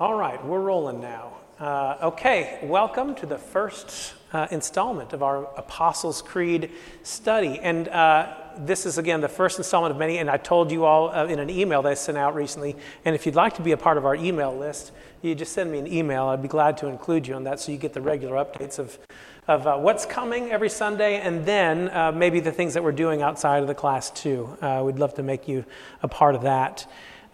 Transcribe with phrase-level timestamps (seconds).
[0.00, 1.32] All right, we're rolling now.
[1.58, 6.70] Uh, okay, welcome to the first uh, installment of our Apostles' Creed
[7.02, 7.58] study.
[7.58, 10.16] And uh, this is, again, the first installment of many.
[10.16, 12.76] And I told you all uh, in an email that I sent out recently.
[13.04, 15.70] And if you'd like to be a part of our email list, you just send
[15.70, 16.28] me an email.
[16.28, 18.98] I'd be glad to include you on that so you get the regular updates of,
[19.46, 23.20] of uh, what's coming every Sunday and then uh, maybe the things that we're doing
[23.20, 24.56] outside of the class, too.
[24.82, 25.66] we'd love to make you
[26.02, 26.86] a part of that.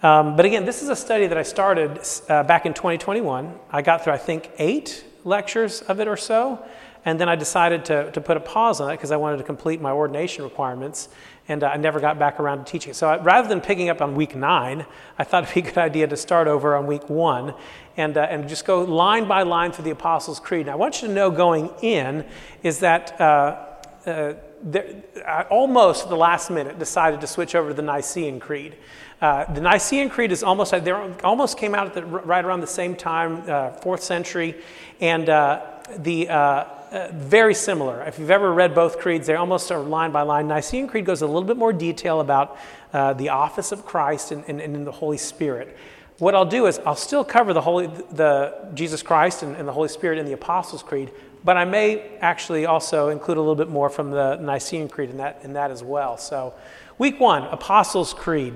[0.07, 3.59] Um, but again, this is a study that I started uh, back in 2021.
[3.73, 6.65] I got through, I think, eight lectures of it or so.
[7.05, 9.43] And then I decided to, to put a pause on it because I wanted to
[9.43, 11.09] complete my ordination requirements.
[11.49, 12.95] And uh, I never got back around to teaching.
[12.95, 14.87] So I, rather than picking up on week nine,
[15.19, 17.55] I thought it'd be a good idea to start over on week one
[17.97, 20.67] and, uh, and just go line by line through the Apostles' Creed.
[20.67, 22.25] Now, I want you to know going in
[22.63, 23.67] is that uh,
[24.07, 28.41] uh there, I almost at the last minute decided to switch over to the Nicene
[28.41, 28.77] Creed.
[29.21, 32.95] Uh, the Nicene Creed is almost, they almost came out the, right around the same
[32.95, 34.55] time, uh, fourth century,
[35.01, 35.65] and uh,
[35.99, 38.03] the, uh, uh, very similar.
[38.05, 40.49] If you've ever read both creeds, they almost are line by line.
[40.49, 42.59] Nicene Creed goes a little bit more detail about
[42.93, 45.77] the office of Christ and, and, and the Holy Spirit
[46.19, 49.73] what I'll do is I'll still cover the Holy, the Jesus Christ and, and, the
[49.73, 51.13] Holy Spirit in the Apostles' Creed,
[51.45, 55.19] but I may actually also include a little bit more from the Nicene Creed in
[55.19, 56.17] that, in that as well.
[56.17, 56.55] So,
[56.99, 58.55] week one, Apostles' Creed.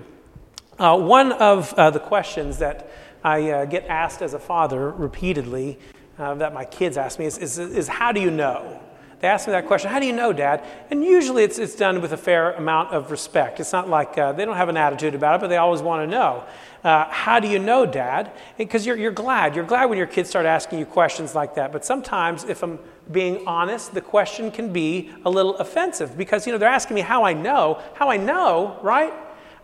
[0.81, 2.91] Uh, one of uh, the questions that
[3.23, 5.79] I uh, get asked as a father repeatedly,
[6.19, 8.81] uh, that my kids ask me, is, is, is, how do you know?
[9.21, 10.65] They ask me that question, how do you know, Dad?
[10.91, 13.61] And usually it's, it's done with a fair amount of respect.
[13.61, 16.03] It's not like uh, they don't have an attitude about it, but they always want
[16.03, 16.45] to know.
[16.83, 18.33] Uh, how do you know, Dad?
[18.57, 19.55] Because you're, you're glad.
[19.55, 21.73] You're glad when your kids start asking you questions like that.
[21.73, 22.79] But sometimes, if I'm
[23.13, 27.03] being honest, the question can be a little offensive because, you know, they're asking me
[27.03, 27.83] how I know.
[27.93, 29.13] How I know, right?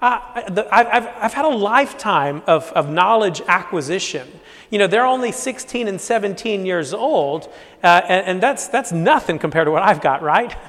[0.00, 4.28] I've, I've had a lifetime of, of knowledge acquisition.
[4.70, 9.38] You know, they're only 16 and 17 years old, uh, and, and, that's, that's nothing
[9.38, 10.56] compared to what I've got, right?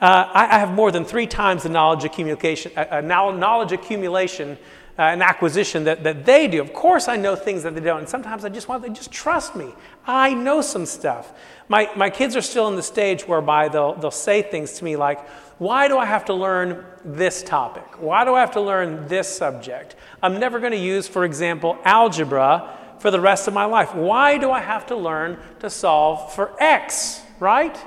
[0.00, 4.58] Uh, I, I, have more than three times the knowledge accumulation, uh, uh knowledge accumulation
[4.98, 6.60] uh, and acquisition that, that they do.
[6.60, 8.98] Of course, I know things that they don't, and sometimes I just want them to
[8.98, 9.72] just trust me.
[10.04, 11.32] I know some stuff.
[11.68, 14.96] My, my kids are still in the stage whereby they'll, they'll say things to me
[14.96, 15.20] like,
[15.62, 17.84] why do I have to learn this topic?
[18.00, 19.94] Why do I have to learn this subject?
[20.20, 23.94] I'm never going to use, for example, algebra for the rest of my life.
[23.94, 27.78] Why do I have to learn to solve for x, right?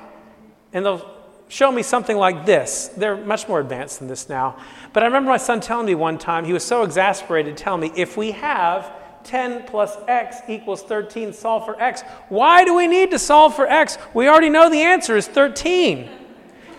[0.71, 1.05] And they'll
[1.49, 2.91] show me something like this.
[2.95, 4.55] They're much more advanced than this now.
[4.93, 7.91] But I remember my son telling me one time, he was so exasperated, telling me,
[7.97, 8.89] if we have
[9.25, 12.03] 10 plus x equals 13, solve for x.
[12.29, 13.97] Why do we need to solve for x?
[14.13, 16.21] We already know the answer is 13.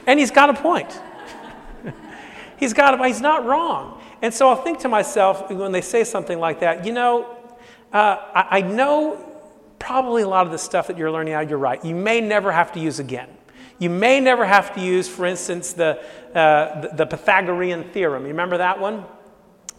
[0.06, 1.00] And he's got a point.
[2.58, 4.00] he's got a, he's not wrong.
[4.22, 7.36] And so I'll think to myself when they say something like that, you know,
[7.92, 9.36] uh, I, I know
[9.78, 11.84] probably a lot of the stuff that you're learning now, you're right.
[11.84, 13.28] You may never have to use again.
[13.78, 16.02] You may never have to use, for instance, the,
[16.34, 18.22] uh, the, the, Pythagorean theorem.
[18.22, 19.04] You remember that one?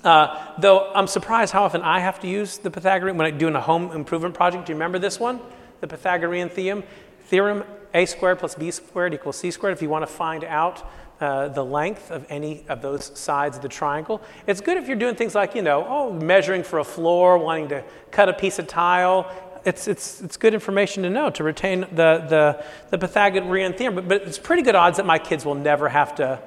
[0.04, 3.56] Uh, though I'm surprised how often I have to use the Pythagorean when I'm doing
[3.56, 4.68] a home improvement project.
[4.68, 5.40] Do you remember this one?
[5.82, 6.84] The Pythagorean theorem.
[7.26, 7.64] Theorem
[7.97, 11.47] a squared plus b squared equals c squared if you want to find out uh,
[11.47, 14.22] the length of any of those sides of the triangle.
[14.46, 17.69] It's good if you're doing things like, you know, oh, measuring for a floor, wanting
[17.69, 19.30] to cut a piece of tile.
[19.66, 23.96] It's, it's, it's good information to know to retain the, the, the Pythagorean theorem.
[23.96, 26.40] But, but it's pretty good odds that my kids will never have to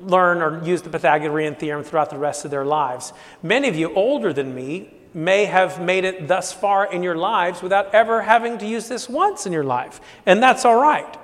[0.00, 3.12] learn or use the Pythagorean theorem throughout the rest of their lives.
[3.42, 7.62] Many of you older than me may have made it thus far in your lives
[7.62, 9.98] without ever having to use this once in your life.
[10.26, 11.16] And that's all right.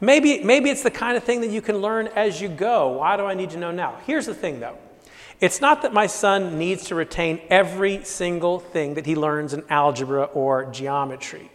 [0.00, 2.88] Maybe, maybe it's the kind of thing that you can learn as you go.
[2.88, 3.96] Why do I need to know now?
[4.06, 4.76] Here's the thing, though
[5.40, 9.62] it's not that my son needs to retain every single thing that he learns in
[9.68, 11.48] algebra or geometry.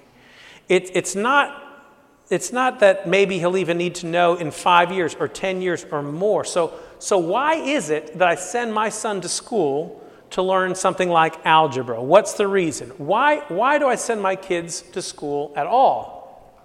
[0.70, 1.84] It, it's, not,
[2.30, 5.86] it's not that maybe he'll even need to know in five years or 10 years
[5.92, 6.46] or more.
[6.46, 10.02] So, so why is it that I send my son to school
[10.34, 12.02] to learn something like algebra?
[12.02, 12.90] What's the reason?
[12.98, 16.64] Why, why do I send my kids to school at all?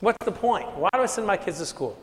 [0.00, 0.76] What's the point?
[0.76, 1.96] Why do I send my kids to school?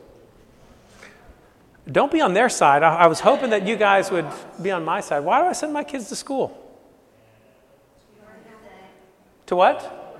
[1.90, 2.82] Don't be on their side.
[2.82, 4.26] I, I was hoping that you guys would
[4.62, 5.20] be on my side.
[5.20, 6.58] Why do I send my kids to school?
[9.46, 10.16] To what?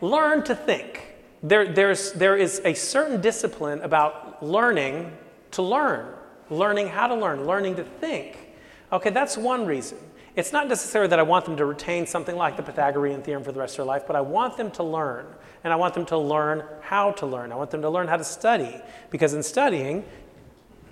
[0.00, 1.14] Learn to think.
[1.44, 5.16] There, there's, there is a certain discipline about learning
[5.52, 6.12] to learn,
[6.50, 8.49] learning how to learn, learning to think.
[8.92, 9.98] Okay, that's one reason.
[10.36, 13.52] It's not necessarily that I want them to retain something like the Pythagorean theorem for
[13.52, 15.26] the rest of their life, but I want them to learn.
[15.64, 17.52] And I want them to learn how to learn.
[17.52, 18.80] I want them to learn how to study.
[19.10, 20.04] Because in studying,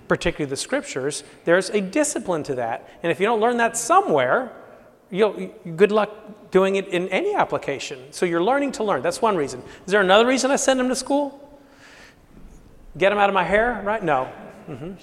[0.07, 2.87] particularly the scriptures, there's a discipline to that.
[3.01, 4.51] And if you don't learn that somewhere,
[5.11, 8.11] You'll, good luck doing it in any application.
[8.11, 9.01] So you're learning to learn.
[9.01, 9.63] That's one reason.
[9.85, 11.47] Is there another reason I send them to school?
[12.97, 14.03] Get them out of my hair, right?
[14.03, 14.31] No.
[14.67, 14.93] Mm-hmm.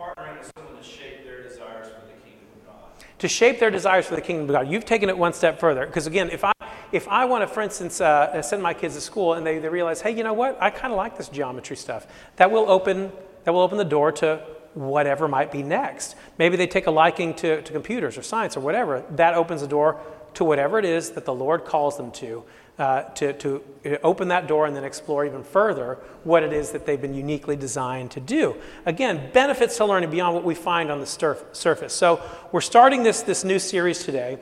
[0.00, 3.04] Partnering with someone to shape their desires for the kingdom of God.
[3.18, 4.68] To shape their desires for the kingdom of God.
[4.70, 5.86] You've taken it one step further.
[5.86, 6.52] Because again, if I
[6.90, 9.68] if I want to, for instance, uh, send my kids to school and they, they
[9.68, 10.56] realize, hey, you know what?
[10.60, 12.06] I kind of like this geometry stuff.
[12.36, 13.12] That will open
[13.44, 14.42] that will open the door to
[14.74, 16.14] whatever might be next.
[16.38, 19.02] Maybe they take a liking to, to computers or science or whatever.
[19.10, 20.00] That opens the door
[20.34, 22.44] to whatever it is that the Lord calls them to,
[22.78, 23.62] uh, to, to
[24.02, 27.56] open that door and then explore even further what it is that they've been uniquely
[27.56, 28.56] designed to do.
[28.86, 31.92] Again, benefits to learning beyond what we find on the surf- surface.
[31.92, 32.22] So
[32.52, 34.38] we're starting this, this new series today,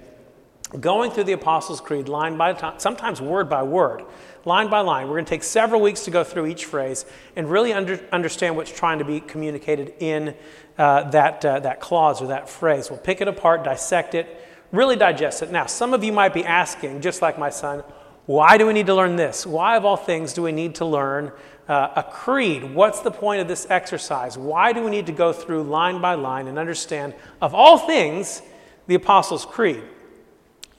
[0.80, 4.02] going through the Apostles' Creed line by line, sometimes word by word
[4.46, 5.08] line by line.
[5.08, 7.04] We're going to take several weeks to go through each phrase
[7.34, 10.34] and really under, understand what's trying to be communicated in
[10.78, 12.88] uh, that, uh, that clause or that phrase.
[12.88, 14.40] We'll pick it apart, dissect it,
[14.70, 15.50] really digest it.
[15.50, 17.82] Now, some of you might be asking, just like my son,
[18.26, 19.46] why do we need to learn this?
[19.46, 21.30] Why, of all things, do we need to learn
[21.68, 22.74] uh, a creed?
[22.74, 24.36] What's the point of this exercise?
[24.36, 28.42] Why do we need to go through line by line and understand, of all things,
[28.88, 29.82] the Apostles' Creed?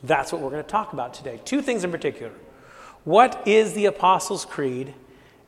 [0.04, 1.40] That's what we're going to talk about today.
[1.46, 2.34] Two things in particular.
[3.06, 4.94] What is the Apostles' Creed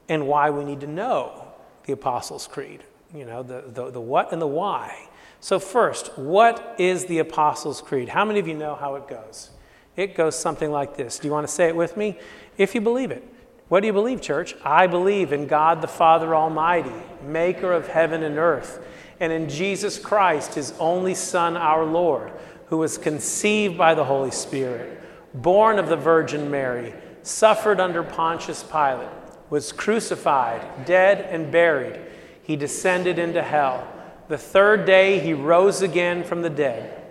[0.08, 1.48] and why we need to know
[1.86, 2.82] the Apostles' Creed?
[3.14, 5.10] You know, the, the, the what and the why.
[5.42, 8.10] So, first, what is the Apostles' Creed?
[8.10, 9.52] How many of you know how it goes?
[10.00, 11.20] It goes something like this.
[11.20, 12.18] Do you want to say it with me?
[12.58, 13.22] If you believe it.
[13.68, 14.56] What do you believe, church?
[14.64, 18.82] I believe in God the Father Almighty, maker of heaven and earth,
[19.20, 22.32] and in Jesus Christ, his only Son, our Lord,
[22.68, 25.04] who was conceived by the Holy Spirit,
[25.34, 29.10] born of the Virgin Mary suffered under Pontius Pilate,
[29.50, 32.00] was crucified, dead, and buried.
[32.42, 33.86] He descended into hell.
[34.30, 37.04] The third day he rose again from the dead.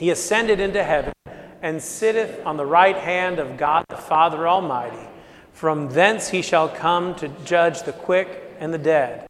[0.00, 1.13] He ascended into heaven
[1.64, 5.08] and sitteth on the right hand of God the Father Almighty.
[5.54, 9.26] From thence he shall come to judge the quick and the dead.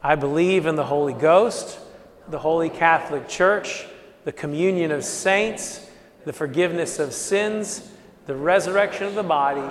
[0.00, 1.80] I believe in the Holy Ghost,
[2.28, 3.84] the Holy Catholic Church,
[4.22, 5.90] the communion of saints,
[6.24, 7.90] the forgiveness of sins
[8.26, 9.68] the resurrection of the body,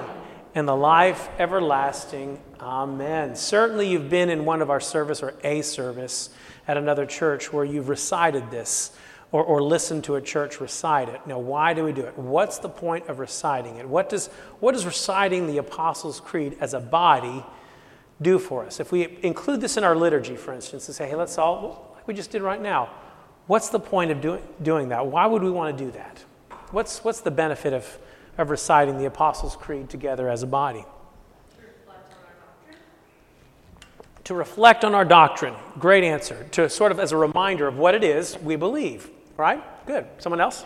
[0.53, 2.37] and the life everlasting.
[2.59, 3.35] Amen.
[3.35, 6.29] Certainly, you've been in one of our service or a service
[6.67, 8.91] at another church where you've recited this
[9.31, 11.25] or, or listened to a church recite it.
[11.25, 12.17] Now, why do we do it?
[12.17, 13.87] What's the point of reciting it?
[13.87, 14.27] What does,
[14.59, 17.43] what does reciting the Apostles' Creed as a body
[18.21, 18.79] do for us?
[18.79, 22.07] If we include this in our liturgy, for instance, and say, hey, let's all, like
[22.07, 22.89] we just did right now,
[23.47, 25.07] what's the point of doing, doing that?
[25.07, 26.23] Why would we want to do that?
[26.71, 27.97] What's, what's the benefit of
[28.37, 30.85] of reciting the Apostles' Creed together as a body.
[34.25, 35.55] To reflect on our doctrine.
[35.79, 36.47] Great answer.
[36.51, 39.09] To sort of as a reminder of what it is we believe.
[39.37, 39.61] Right?
[39.85, 40.05] Good.
[40.17, 40.65] Someone else?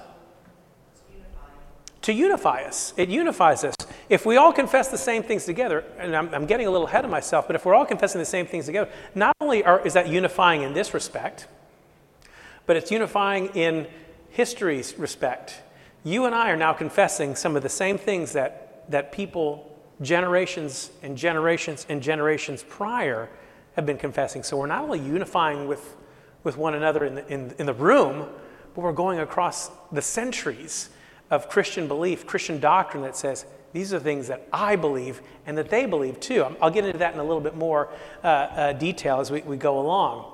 [2.03, 2.93] To unify us.
[2.97, 3.75] It unifies us.
[4.09, 7.03] If we all confess the same things together, and I'm, I'm, getting a little ahead
[7.03, 9.93] of myself, but if we're all confessing the same things together, not only are, is
[9.93, 11.47] that unifying in this respect,
[12.67, 13.87] but it's unifying in
[14.29, 15.63] history's respect
[16.05, 20.91] you and I are now confessing some of the same things that, that people generations
[21.01, 23.27] and generations and generations prior
[23.75, 24.43] have been confessing.
[24.43, 25.95] So we're not only unifying with,
[26.43, 28.27] with one another in the, in, in the room,
[28.75, 30.89] but we're going across the centuries
[31.31, 35.69] of Christian belief, Christian doctrine that says, these are things that I believe and that
[35.69, 36.45] they believe too.
[36.61, 37.89] I'll get into that in a little bit more
[38.23, 40.31] uh, uh, detail as we, we go along.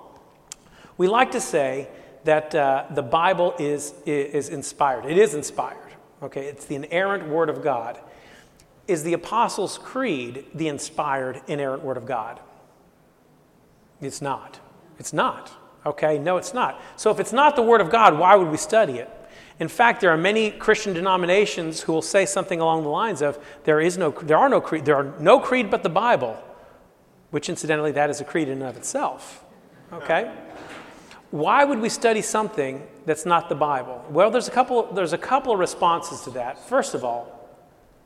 [0.97, 1.87] We like to say
[2.23, 5.05] that uh, the Bible is, is inspired.
[5.05, 5.77] It is inspired.
[6.21, 7.99] Okay, it's the inerrant Word of God.
[8.87, 12.39] Is the Apostles' Creed the inspired, inerrant Word of God?
[14.01, 14.59] It's not.
[14.99, 15.51] It's not.
[15.85, 16.79] Okay, no, it's not.
[16.95, 19.09] So if it's not the Word of God, why would we study it?
[19.59, 23.39] In fact, there are many Christian denominations who will say something along the lines of
[23.63, 26.41] there is no, there are no creed, there are no creed but the Bible,
[27.29, 29.43] which incidentally, that is a creed in and of itself.
[29.93, 30.31] Okay?
[31.31, 34.05] why would we study something that's not the Bible?
[34.09, 36.59] Well, there's a couple, there's a couple of responses to that.
[36.59, 37.49] First of all,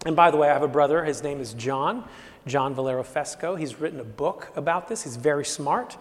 [0.05, 2.08] and by the way, I have a brother, his name is John,
[2.46, 3.60] John Valero Fesko.
[3.60, 5.98] He's written a book about this, he's very smart.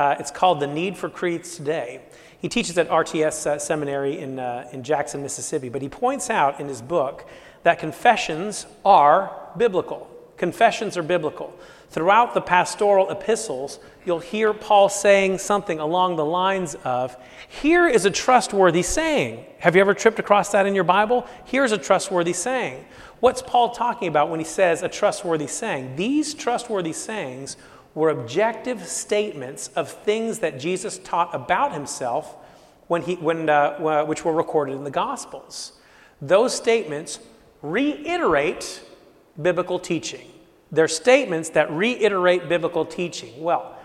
[0.00, 2.00] Uh, it's called The Need for Creeds Today.
[2.38, 6.58] He teaches at RTS uh, Seminary in, uh, in Jackson, Mississippi, but he points out
[6.58, 7.28] in his book
[7.64, 10.10] that confessions are biblical.
[10.38, 11.54] Confessions are biblical.
[11.90, 17.14] Throughout the pastoral epistles, you'll hear Paul saying something along the lines of,
[17.46, 19.44] Here is a trustworthy saying.
[19.58, 21.26] Have you ever tripped across that in your Bible?
[21.44, 22.86] Here's a trustworthy saying.
[23.18, 25.96] What's Paul talking about when he says a trustworthy saying?
[25.96, 27.58] These trustworthy sayings
[27.94, 32.36] were objective statements of things that Jesus taught about himself
[32.86, 35.72] when he, when, uh, which were recorded in the Gospels.
[36.20, 37.18] those statements
[37.62, 38.82] reiterate
[39.40, 40.28] biblical teaching.
[40.72, 43.42] They're statements that reiterate biblical teaching.
[43.42, 43.76] Well,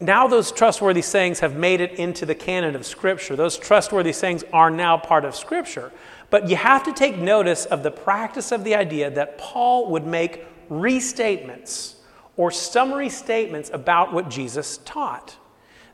[0.00, 3.36] now those trustworthy sayings have made it into the canon of Scripture.
[3.36, 5.92] Those trustworthy sayings are now part of Scripture.
[6.30, 10.06] But you have to take notice of the practice of the idea that Paul would
[10.06, 11.93] make restatements
[12.36, 15.36] or summary statements about what Jesus taught.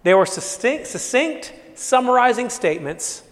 [0.03, 3.23] They were succinct, succinct summarizing statements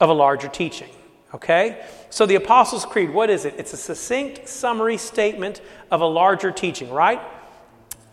[0.00, 0.90] of a larger teaching.
[1.34, 1.84] Okay?
[2.10, 3.54] So the Apostles' Creed, what is it?
[3.58, 7.20] It's a succinct summary statement of a larger teaching, right?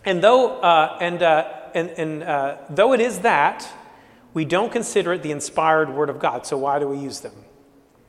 [0.04, 3.66] And though, uh, and, uh, and, and uh, though it is that,
[4.34, 6.46] we don't consider it the inspired Word of God.
[6.46, 7.32] So why do we use them?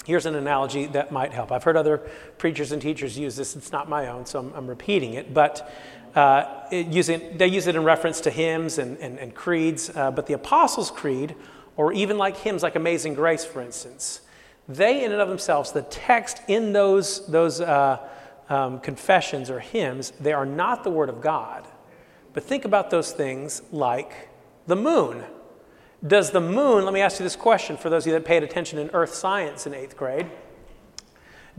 [0.07, 1.51] Here's an analogy that might help.
[1.51, 1.97] I've heard other
[2.37, 3.57] preachers and teachers use this.
[3.57, 5.33] It's not my own, so I'm, I'm repeating it.
[5.33, 5.69] But
[6.15, 9.91] uh, it, using, they use it in reference to hymns and, and, and creeds.
[9.93, 11.35] Uh, but the Apostles' Creed,
[11.75, 14.21] or even like hymns like Amazing Grace, for instance,
[14.69, 17.99] they in and of themselves, the text in those, those uh,
[18.47, 21.67] um, confessions or hymns, they are not the Word of God.
[22.31, 24.29] But think about those things like
[24.67, 25.25] the moon.
[26.05, 28.43] Does the moon, let me ask you this question for those of you that paid
[28.43, 30.27] attention in earth science in eighth grade.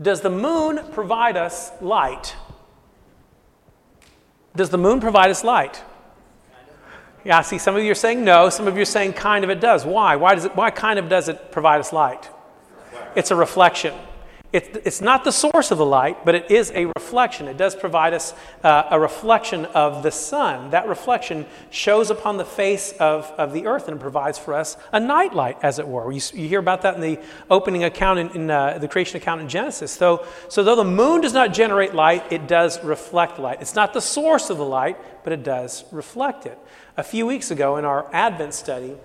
[0.01, 2.35] Does the moon provide us light?
[4.55, 5.83] Does the moon provide us light?
[7.25, 9.43] Yeah, I see, some of you are saying no, some of you are saying kind
[9.43, 9.85] of it does.
[9.85, 10.15] Why?
[10.15, 12.29] Why, does it, why kind of does it provide us light?
[13.15, 13.93] It's a reflection.
[14.51, 17.47] It, it's not the source of the light, but it is a reflection.
[17.47, 20.71] It does provide us uh, a reflection of the sun.
[20.71, 24.99] That reflection shows upon the face of, of the earth and provides for us a
[24.99, 26.11] nightlight, as it were.
[26.11, 27.19] You, you hear about that in the
[27.51, 29.91] opening account in, in uh, the creation account in Genesis.
[29.91, 33.61] So, so, though the moon does not generate light, it does reflect light.
[33.61, 36.57] It's not the source of the light, but it does reflect it.
[36.97, 38.95] A few weeks ago in our Advent study,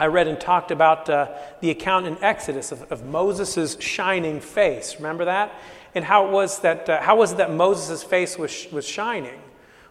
[0.00, 1.28] I read and talked about uh,
[1.60, 4.96] the account in Exodus of, of Moses' shining face.
[4.96, 5.52] Remember that?
[5.94, 9.40] And how it was that, uh, how was it that Moses' face was, was shining?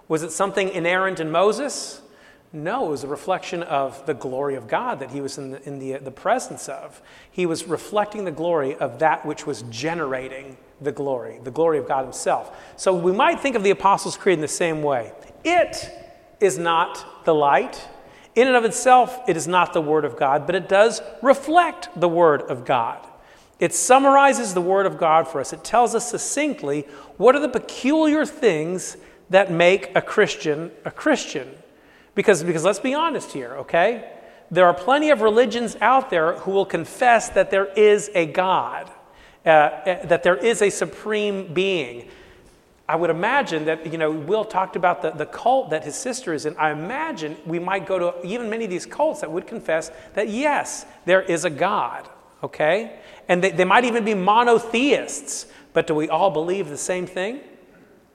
[0.07, 2.01] Was it something inerrant in Moses?
[2.53, 5.67] No, it was a reflection of the glory of God that he was in the,
[5.67, 7.01] in the, the presence of.
[7.29, 11.87] He was reflecting the glory of that which was generating the glory, the glory of
[11.87, 12.55] God Himself.
[12.77, 15.11] So we might think of the Apostles' Creed in the same way.
[15.43, 15.89] It
[16.39, 17.85] is not the light,
[18.37, 21.89] in and of itself, it is not the Word of God, but it does reflect
[21.95, 23.05] the Word of God.
[23.59, 25.53] It summarizes the Word of God for us.
[25.53, 26.81] It tells us succinctly
[27.17, 28.95] what are the peculiar things
[29.31, 31.49] that make a Christian a Christian.
[32.13, 34.11] Because, because let's be honest here, okay?
[34.51, 38.91] There are plenty of religions out there who will confess that there is a God,
[39.47, 42.07] uh, uh that there is a supreme being.
[42.89, 46.33] I would imagine that, you know, Will talked about the, the cult that his sister
[46.33, 46.55] is in.
[46.55, 50.29] I imagine we might go to even many of these cults that would confess that,
[50.29, 52.07] yes, there is a God,
[52.41, 52.99] okay?
[53.27, 57.41] And they, they might even be monotheists, but do we all believe the same thing?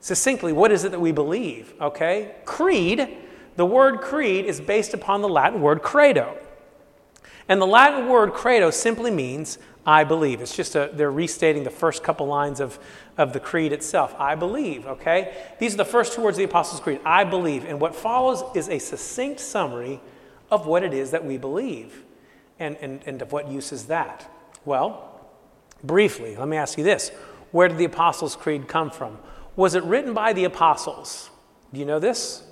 [0.00, 2.35] Succinctly, what is it that we believe, okay?
[2.47, 3.19] Creed,
[3.57, 6.35] the word creed is based upon the Latin word credo.
[7.47, 10.41] And the Latin word credo simply means I believe.
[10.41, 12.79] It's just a, they're restating the first couple lines of,
[13.19, 14.14] of the creed itself.
[14.19, 15.35] I believe, okay?
[15.59, 17.00] These are the first two words of the Apostles' Creed.
[17.04, 17.64] I believe.
[17.64, 20.00] And what follows is a succinct summary
[20.50, 22.04] of what it is that we believe.
[22.59, 24.31] And, and, and of what use is that?
[24.64, 25.21] Well,
[25.83, 27.11] briefly, let me ask you this
[27.50, 29.19] Where did the Apostles' Creed come from?
[29.57, 31.28] Was it written by the apostles?
[31.73, 32.42] Do you know this?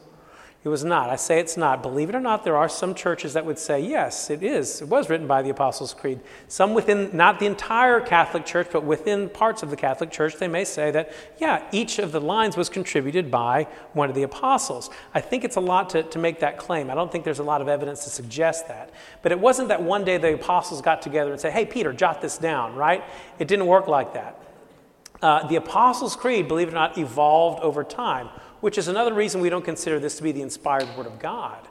[0.63, 1.09] It was not.
[1.09, 1.83] I say it's not.
[1.83, 4.83] Believe it or not, there are some churches that would say, yes, it is.
[4.83, 6.21] It was written by the Apostles' Creed.
[6.49, 10.49] Some within, not the entire Catholic Church, but within parts of the Catholic Church, they
[10.49, 14.91] may say that, yeah, each of the lines was contributed by one of the apostles.
[15.15, 16.91] I think it's a lot to, to make that claim.
[16.91, 18.91] I don't think there's a lot of evidence to suggest that.
[19.23, 22.21] But it wasn't that one day the apostles got together and said, hey, Peter, jot
[22.21, 23.03] this down, right?
[23.39, 24.37] It didn't work like that.
[25.23, 29.41] Uh, the Apostles' Creed, believe it or not, evolved over time which is another reason
[29.41, 31.69] we don't consider this to be the inspired Word of God.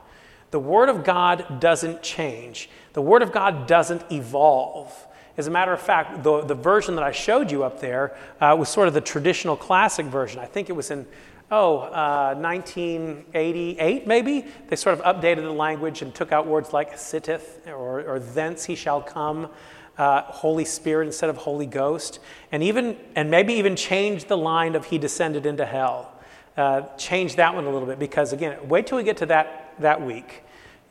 [0.50, 5.06] The Word of God doesn't change, the Word of God doesn't evolve.
[5.36, 8.54] As a matter of fact, the, the version that I showed you up there uh,
[8.58, 10.40] was sort of the traditional classic version.
[10.40, 11.06] I think it was in,
[11.50, 14.44] oh, uh, 1988 maybe.
[14.68, 18.64] They sort of updated the language and took out words like sitteth or, or thence
[18.64, 19.48] he shall come.
[19.96, 22.20] Uh, Holy Spirit instead of Holy Ghost,
[22.52, 26.09] and even and maybe even changed the line of He descended into hell
[26.56, 29.74] uh, change that one a little bit because, again, wait till we get to that,
[29.78, 30.42] that week.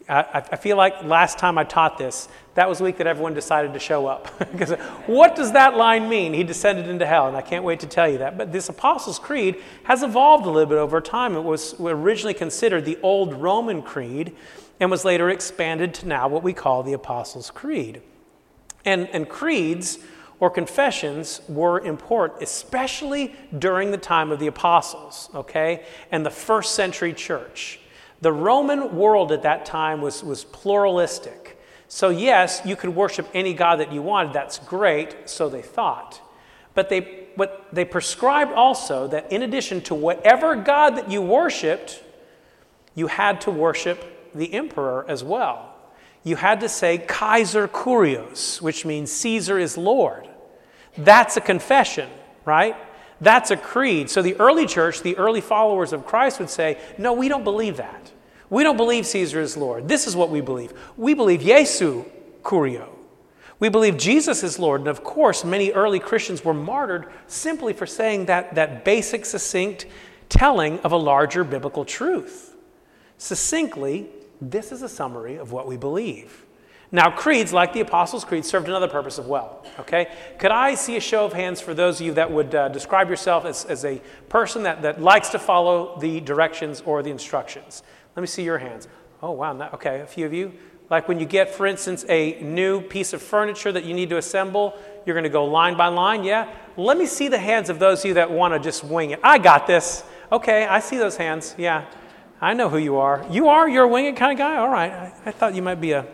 [0.10, 3.36] I, I feel like last time I taught this, that was the week that everyone
[3.36, 4.28] decided to show up.
[4.52, 4.72] because
[5.06, 6.34] what does that line mean?
[6.34, 8.38] He descended into hell, and I can't wait to tell you that.
[8.38, 11.36] But this Apostles' Creed has evolved a little bit over time.
[11.36, 14.36] It was originally considered the old Roman Creed
[14.80, 18.02] and was later expanded to now what we call the Apostles' Creed.
[18.86, 20.00] And, and creeds
[20.40, 26.76] or confessions were important, especially during the time of the apostles, okay, and the first
[26.76, 27.80] century church.
[28.22, 31.58] The Roman world at that time was, was pluralistic.
[31.88, 34.34] So, yes, you could worship any God that you wanted.
[34.34, 36.22] That's great, so they thought.
[36.74, 42.04] But they, but they prescribed also that in addition to whatever God that you worshiped,
[42.96, 45.69] you had to worship the emperor as well.
[46.24, 50.28] You had to say Kaiser Kurios, which means Caesar is Lord.
[50.98, 52.10] That's a confession,
[52.46, 52.76] right?
[53.22, 54.10] That's a creed.
[54.10, 57.78] So the early church, the early followers of Christ would say, no, we don't believe
[57.78, 58.12] that.
[58.50, 59.88] We don't believe Caesar is Lord.
[59.88, 60.74] This is what we believe.
[60.98, 62.06] We believe Jesu
[62.42, 62.90] Kurio.
[63.60, 64.82] We believe Jesus is Lord.
[64.82, 69.86] And of course, many early Christians were martyred simply for saying that, that basic, succinct
[70.30, 72.56] telling of a larger biblical truth.
[73.18, 74.10] Succinctly,
[74.42, 76.46] this is a summary of what we believe.
[76.92, 79.64] Now, creeds, like the Apostles' Creed, served another purpose as well.
[79.80, 80.12] Okay?
[80.40, 83.10] Could I see a show of hands for those of you that would uh, describe
[83.10, 87.84] yourself as, as a person that, that likes to follow the directions or the instructions?
[88.16, 88.88] Let me see your hands.
[89.22, 89.54] Oh, wow.
[89.54, 90.54] Not, okay, a few of you.
[90.90, 94.18] Like when you get, for instance, a new piece of furniture that you need to
[94.18, 96.52] assemble, you're going to go line by line, yeah?
[96.78, 99.20] Let me see the hands of those of you that want to just wing it.
[99.22, 100.04] I got this.
[100.32, 101.86] Okay, I see those hands, yeah.
[102.42, 103.26] I know who you are.
[103.30, 103.68] You are?
[103.68, 104.58] You're a wing it kind of guy?
[104.58, 104.92] All right.
[104.92, 106.06] I, I thought you might be a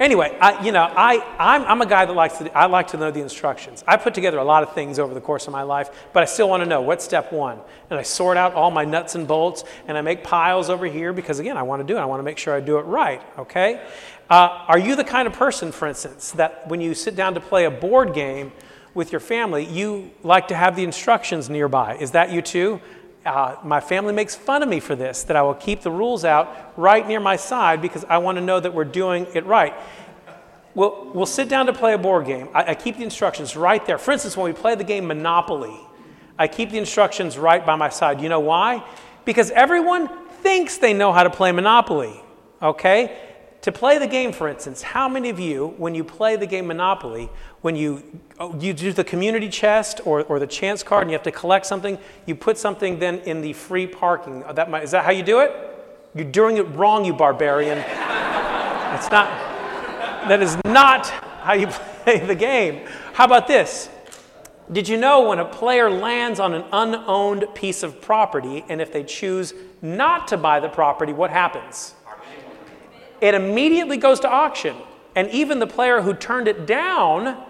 [0.00, 2.96] Anyway, I, you know, I, I'm, I'm a guy that likes to, I like to
[2.96, 3.84] know the instructions.
[3.86, 6.26] I put together a lot of things over the course of my life, but I
[6.26, 7.58] still want to know what's step one.
[7.90, 11.12] And I sort out all my nuts and bolts, and I make piles over here
[11.12, 12.00] because, again, I want to do it.
[12.00, 13.86] I want to make sure I do it right, okay?
[14.30, 17.40] Uh, are you the kind of person, for instance, that when you sit down to
[17.40, 18.52] play a board game
[18.94, 21.96] with your family, you like to have the instructions nearby?
[21.96, 22.80] Is that you too?
[23.30, 26.24] Uh, my family makes fun of me for this, that I will keep the rules
[26.24, 29.72] out right near my side because I want to know that we're doing it right.
[30.74, 32.48] We'll, we'll sit down to play a board game.
[32.52, 33.98] I, I keep the instructions right there.
[33.98, 35.78] For instance, when we play the game Monopoly,
[36.40, 38.20] I keep the instructions right by my side.
[38.20, 38.84] You know why?
[39.24, 40.08] Because everyone
[40.42, 42.20] thinks they know how to play Monopoly,
[42.60, 43.16] okay?
[43.62, 46.66] To play the game, for instance, how many of you, when you play the game
[46.66, 47.28] Monopoly,
[47.60, 48.02] when you,
[48.38, 51.32] oh, you do the community chest or, or the chance card and you have to
[51.32, 54.42] collect something, you put something then in the free parking?
[54.44, 55.52] Uh, that might, is that how you do it?
[56.14, 57.78] You're doing it wrong, you barbarian.
[57.78, 59.28] it's not,
[60.26, 61.66] that is not how you
[62.04, 62.86] play the game.
[63.12, 63.90] How about this?
[64.72, 68.90] Did you know when a player lands on an unowned piece of property and if
[68.90, 71.94] they choose not to buy the property, what happens?
[73.20, 74.76] It immediately goes to auction.
[75.14, 77.44] And even the player who turned it down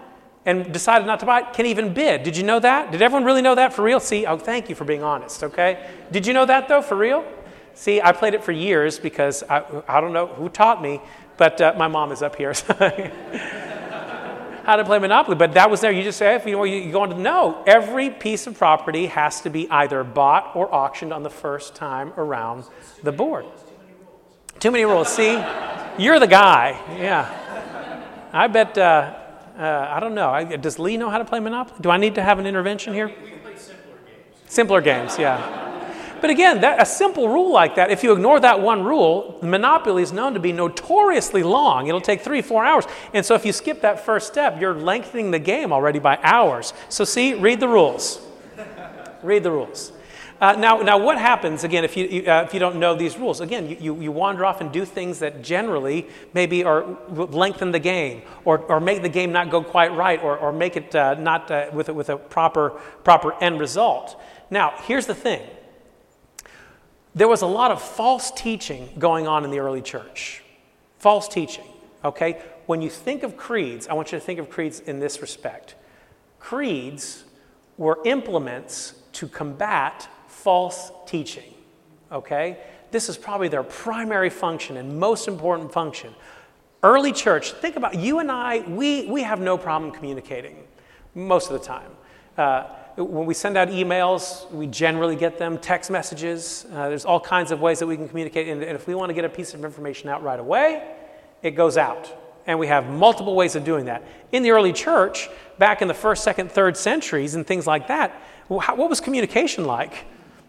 [0.45, 2.23] and decided not to buy it can even bid.
[2.23, 2.91] Did you know that?
[2.91, 3.99] Did everyone really know that for real?
[3.99, 5.87] See, oh, thank you for being honest, okay?
[6.11, 7.23] Did you know that though, for real?
[7.73, 10.99] See, I played it for years because I, I don't know who taught me,
[11.37, 12.53] but uh, my mom is up here.
[14.63, 15.91] how to play Monopoly, but that was there.
[15.91, 19.07] You just say, if you, know, you go on to know, every piece of property
[19.07, 22.65] has to be either bought or auctioned on the first time around
[23.03, 23.45] the board.
[24.61, 25.11] Too many rules.
[25.11, 25.43] See,
[25.97, 26.79] you're the guy.
[26.95, 28.29] Yeah.
[28.31, 29.11] I bet, uh,
[29.57, 30.29] uh, I don't know.
[30.29, 31.79] I, does Lee know how to play Monopoly?
[31.81, 33.07] Do I need to have an intervention here?
[33.07, 34.53] We can play simpler games.
[34.53, 36.17] Simpler games, yeah.
[36.21, 40.03] But again, that, a simple rule like that, if you ignore that one rule, Monopoly
[40.03, 41.87] is known to be notoriously long.
[41.87, 42.85] It'll take three, four hours.
[43.15, 46.75] And so if you skip that first step, you're lengthening the game already by hours.
[46.87, 48.21] So, see, read the rules.
[49.23, 49.91] read the rules.
[50.41, 53.41] Uh, now, now, what happens, again, if you, uh, if you don't know these rules?
[53.41, 57.79] Again, you, you, you, wander off and do things that generally maybe are, lengthen the
[57.79, 61.13] game or, or make the game not go quite right or, or make it uh,
[61.13, 62.71] not uh, with, with a proper,
[63.03, 64.19] proper end result.
[64.49, 65.47] Now, here's the thing
[67.13, 70.41] there was a lot of false teaching going on in the early church.
[70.97, 71.67] False teaching,
[72.03, 72.41] okay?
[72.65, 75.75] When you think of creeds, I want you to think of creeds in this respect.
[76.39, 77.25] Creeds
[77.77, 81.53] were implements to combat false teaching.
[82.11, 82.57] Okay?
[82.89, 86.13] This is probably their primary function and most important function.
[86.83, 90.57] Early church, think about you and I, we, we have no problem communicating
[91.13, 91.91] most of the time.
[92.37, 92.63] Uh,
[92.97, 96.65] when we send out emails, we generally get them, text messages.
[96.73, 98.47] Uh, there's all kinds of ways that we can communicate.
[98.47, 100.83] And, and if we want to get a piece of information out right away,
[101.43, 102.17] it goes out.
[102.47, 104.03] And we have multiple ways of doing that.
[104.31, 108.11] In the early church, back in the first, second, third centuries, and things like that,
[108.47, 110.05] what was communication like?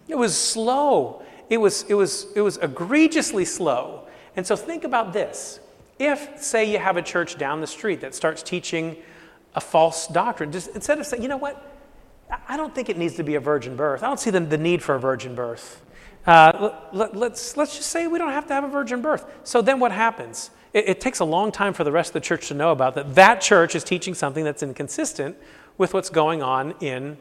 [0.09, 1.23] It was slow.
[1.49, 4.07] It was, it was, it was egregiously slow.
[4.37, 5.61] And so think about this.
[5.99, 8.97] If, say, you have a church down the street that starts teaching
[9.55, 11.71] a false doctrine, just instead of saying, you know what,
[12.49, 14.03] I don't think it needs to be a virgin birth.
[14.03, 15.83] I don't see the, the need for a virgin birth.
[16.27, 19.27] Uh, let, us let's, let's just say we don't have to have a virgin birth.
[19.45, 20.51] So then what happens?
[20.73, 22.95] it, it takes a long time for the rest of the church to know about
[22.95, 23.15] that.
[23.15, 25.37] That church is teaching something that's inconsistent
[25.79, 27.17] with what's going on in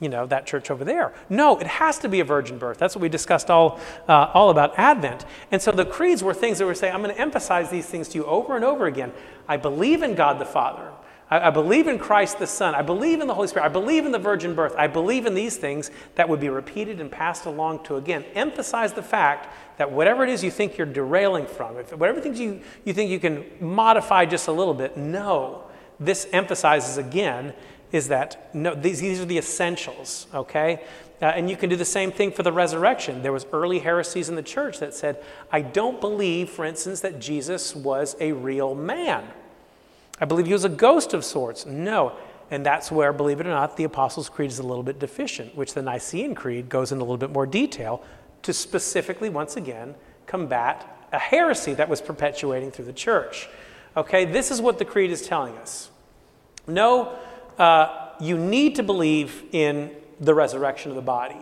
[0.00, 1.12] you know that church over there.
[1.28, 2.78] No it has to be a virgin birth.
[2.78, 5.24] That's what we discussed all, uh, all about advent.
[5.50, 8.08] And so the creeds were things that were saying i'm going to emphasize these things
[8.08, 9.12] to you over and over again.
[9.48, 10.92] I believe in god the father.
[11.30, 12.74] I, I believe in christ the son.
[12.74, 13.66] I believe in the holy spirit.
[13.66, 14.74] I believe in the virgin birth.
[14.78, 18.92] I believe in these things that would be repeated and passed along to again emphasize
[18.92, 22.60] the fact that whatever it is you think you're derailing from if whatever things you,
[22.84, 25.64] you think you can modify just a little bit no.
[26.00, 27.54] This emphasizes again
[27.92, 30.82] is that no, these, these are the essentials, okay?
[31.20, 33.22] Uh, and you can do the same thing for the resurrection.
[33.22, 37.18] There was early heresies in the church that said, I don't believe, for instance, that
[37.18, 39.26] Jesus was a real man.
[40.20, 41.66] I believe he was a ghost of sorts.
[41.66, 42.12] No.
[42.50, 45.56] And that's where, believe it or not, the Apostles' Creed is a little bit deficient,
[45.56, 48.02] which the Nicene Creed goes into a little bit more detail
[48.42, 49.94] to specifically, once again,
[50.26, 53.48] combat a heresy that was perpetuating through the church.
[53.96, 55.90] Okay, this is what the Creed is telling us.
[56.66, 57.18] No
[57.58, 59.90] uh, you need to believe in
[60.20, 61.38] the resurrection of the body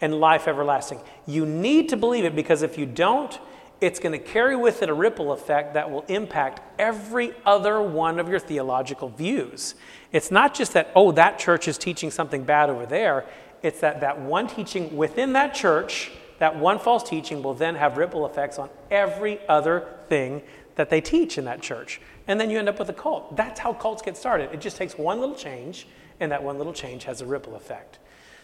[0.00, 1.00] and life everlasting.
[1.26, 3.38] You need to believe it because if you don't,
[3.80, 8.18] it's going to carry with it a ripple effect that will impact every other one
[8.18, 9.74] of your theological views.
[10.12, 13.26] It's not just that, oh, that church is teaching something bad over there.
[13.62, 17.96] It's that that one teaching within that church, that one false teaching, will then have
[17.96, 20.42] ripple effects on every other thing
[20.76, 22.00] that they teach in that church.
[22.26, 23.36] And then you end up with a cult.
[23.36, 24.50] That's how cults get started.
[24.52, 25.86] It just takes one little change,
[26.20, 27.98] and that one little change has a ripple effect.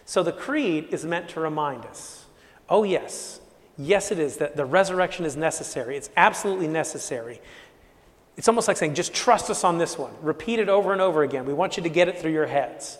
[0.05, 2.25] So the creed is meant to remind us
[2.69, 3.41] oh, yes,
[3.77, 5.97] yes, it is, that the resurrection is necessary.
[5.97, 7.41] It's absolutely necessary.
[8.37, 10.13] It's almost like saying, just trust us on this one.
[10.21, 11.45] Repeat it over and over again.
[11.45, 12.97] We want you to get it through your heads.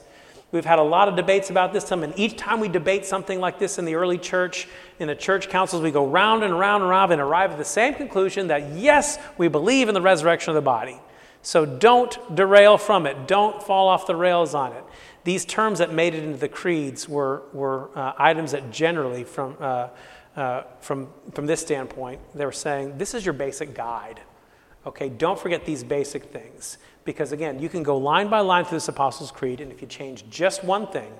[0.51, 3.57] We've had a lot of debates about this and each time we debate something like
[3.57, 4.67] this in the early church,
[4.99, 7.65] in the church councils, we go round and round and round and arrive at the
[7.65, 10.99] same conclusion that yes, we believe in the resurrection of the body.
[11.41, 14.83] So don't derail from it, don't fall off the rails on it.
[15.23, 19.55] These terms that made it into the creeds were, were uh, items that generally, from,
[19.59, 19.87] uh,
[20.35, 24.21] uh, from, from this standpoint, they were saying this is your basic guide.
[24.85, 26.77] Okay, don't forget these basic things.
[27.03, 29.87] Because again, you can go line by line through this Apostles' Creed, and if you
[29.87, 31.11] change just one thing,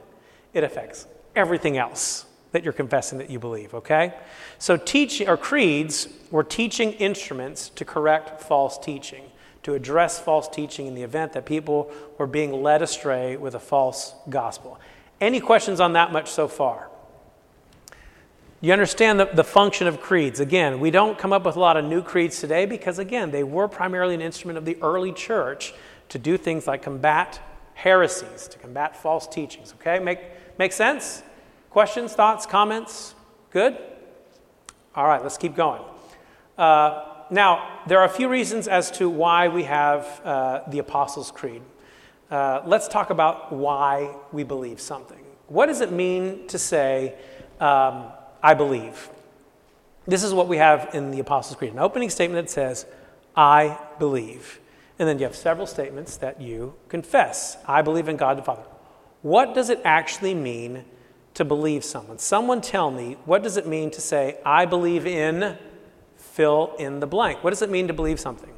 [0.53, 4.13] it affects everything else that you're confessing that you believe, okay?
[4.59, 9.23] So teaching or creeds were teaching instruments to correct false teaching,
[9.63, 13.59] to address false teaching in the event that people were being led astray with a
[13.59, 14.79] false gospel.
[15.21, 16.90] Any questions on that much so far?
[18.63, 20.39] You understand the, the function of creeds.
[20.39, 23.43] Again, we don't come up with a lot of new creeds today because, again, they
[23.43, 25.73] were primarily an instrument of the early church
[26.09, 27.39] to do things like combat
[27.73, 29.73] heresies, to combat false teachings.
[29.79, 29.97] Okay?
[29.97, 30.19] Make,
[30.59, 31.23] make sense?
[31.71, 33.15] Questions, thoughts, comments?
[33.49, 33.79] Good?
[34.93, 35.81] All right, let's keep going.
[36.55, 41.31] Uh, now, there are a few reasons as to why we have uh, the Apostles'
[41.31, 41.63] Creed.
[42.29, 45.23] Uh, let's talk about why we believe something.
[45.47, 47.15] What does it mean to say,
[47.59, 48.11] um,
[48.43, 49.09] I believe.
[50.07, 52.85] This is what we have in the Apostles' Creed an opening statement that says,
[53.35, 54.59] I believe.
[54.99, 57.57] And then you have several statements that you confess.
[57.67, 58.63] I believe in God the Father.
[59.21, 60.85] What does it actually mean
[61.35, 62.17] to believe someone?
[62.17, 65.57] Someone tell me, what does it mean to say, I believe in,
[66.17, 67.43] fill in the blank?
[67.43, 68.50] What does it mean to believe something?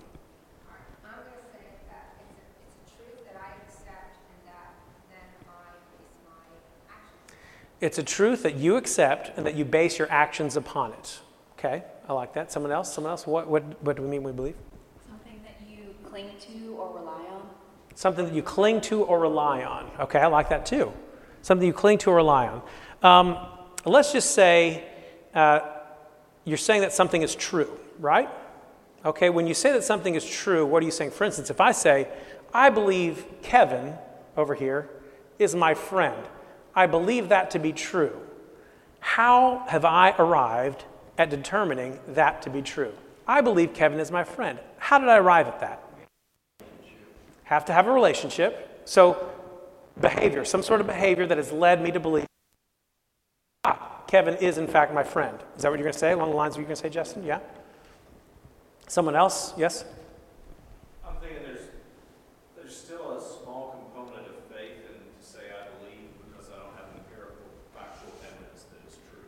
[7.83, 11.19] It's a truth that you accept and that you base your actions upon it.
[11.59, 12.49] Okay, I like that.
[12.49, 12.93] Someone else?
[12.93, 13.27] Someone else?
[13.27, 14.55] What, what, what do we mean we believe?
[15.05, 17.41] Something that you cling to or rely on.
[17.93, 19.91] Something that you cling to or rely on.
[19.99, 20.93] Okay, I like that too.
[21.41, 22.61] Something you cling to or rely on.
[23.03, 23.47] Um,
[23.83, 24.85] let's just say
[25.33, 25.59] uh,
[26.45, 28.29] you're saying that something is true, right?
[29.03, 31.11] Okay, when you say that something is true, what are you saying?
[31.11, 32.07] For instance, if I say,
[32.53, 33.95] I believe Kevin
[34.37, 34.89] over here
[35.37, 36.23] is my friend.
[36.75, 38.19] I believe that to be true.
[38.99, 40.85] How have I arrived
[41.17, 42.93] at determining that to be true?
[43.27, 44.59] I believe Kevin is my friend.
[44.77, 45.83] How did I arrive at that?
[47.43, 48.81] Have to have a relationship.
[48.85, 49.29] So,
[49.99, 52.25] behavior, some sort of behavior that has led me to believe
[53.63, 55.37] ah, Kevin is in fact my friend.
[55.55, 56.81] Is that what you're going to say along the lines of what you're going to
[56.81, 57.23] say, Justin?
[57.23, 57.39] Yeah?
[58.87, 59.53] Someone else?
[59.57, 59.85] Yes?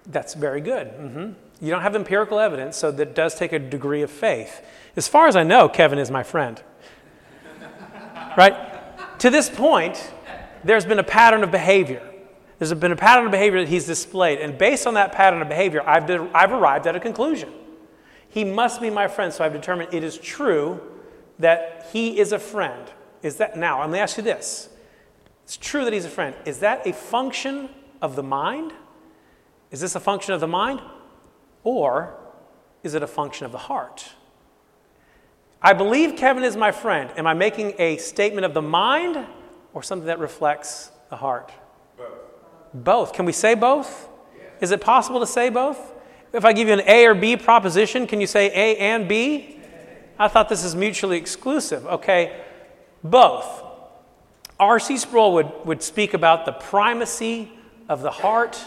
[0.07, 0.87] That's very good.
[0.87, 1.31] Mm-hmm.
[1.65, 4.65] You don't have empirical evidence, so that does take a degree of faith.
[4.95, 6.61] As far as I know, Kevin is my friend.
[8.37, 9.19] right?
[9.19, 10.11] To this point,
[10.63, 12.01] there's been a pattern of behavior.
[12.59, 14.39] There's been a pattern of behavior that he's displayed.
[14.39, 17.51] And based on that pattern of behavior, I've, I've arrived at a conclusion.
[18.29, 19.33] He must be my friend.
[19.33, 20.81] So I've determined it is true
[21.39, 22.89] that he is a friend.
[23.21, 23.81] Is that now?
[23.81, 24.69] Let me ask you this.
[25.43, 26.35] It's true that he's a friend.
[26.45, 27.69] Is that a function
[28.01, 28.73] of the mind?
[29.71, 30.81] Is this a function of the mind?
[31.63, 32.15] Or
[32.83, 34.09] is it a function of the heart?
[35.61, 37.09] I believe Kevin is my friend.
[37.17, 39.25] Am I making a statement of the mind
[39.73, 41.51] or something that reflects the heart?
[41.97, 42.09] Both.
[42.73, 43.13] Both.
[43.13, 44.07] Can we say both?
[44.61, 45.93] Is it possible to say both?
[46.33, 49.59] If I give you an A or B proposition, can you say A and B?
[50.19, 51.85] I thought this is mutually exclusive.
[51.87, 52.41] Okay,
[53.03, 53.63] both.
[54.59, 54.97] R.C.
[54.97, 57.51] Sproul would, would speak about the primacy
[57.89, 58.63] of the heart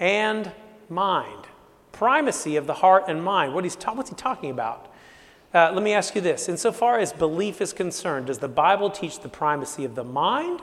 [0.00, 0.52] and
[0.88, 1.46] mind.
[1.92, 3.54] Primacy of the heart and mind.
[3.54, 4.92] What he's ta- what's he talking about?
[5.52, 6.48] Uh, let me ask you this.
[6.48, 10.60] Insofar as belief is concerned, does the Bible teach the primacy of the mind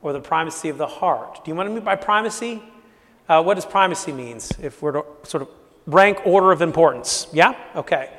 [0.00, 1.44] or the primacy of the heart?
[1.44, 2.62] Do you want to mean by primacy?
[3.28, 5.48] Uh, what does primacy means if we're to sort of
[5.86, 7.26] rank order of importance?
[7.32, 7.56] Yeah?
[7.74, 8.10] Okay.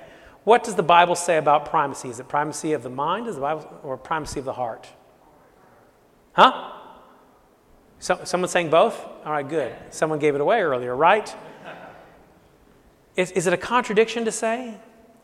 [0.43, 2.09] What does the Bible say about primacy?
[2.09, 4.87] Is it primacy of the mind is the Bible, or primacy of the heart?
[6.33, 6.71] Huh?
[8.03, 9.01] So, someone saying both?
[9.23, 9.73] All right, good.
[9.89, 11.33] Someone gave it away earlier, right?
[13.15, 14.73] Is, is it a contradiction to say?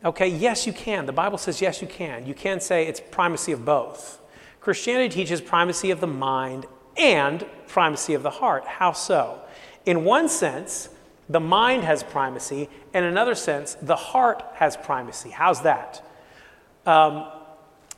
[0.02, 1.04] Okay, yes, you can.
[1.04, 2.24] The Bible says yes, you can.
[2.24, 4.22] You can say it's primacy of both.
[4.62, 6.64] Christianity teaches primacy of the mind
[6.96, 8.64] and primacy of the heart.
[8.64, 9.42] How so?
[9.84, 10.88] In one sense,
[11.28, 12.70] the mind has primacy.
[12.94, 15.28] and In another sense, the heart has primacy.
[15.28, 16.02] How's that?
[16.86, 17.26] Um,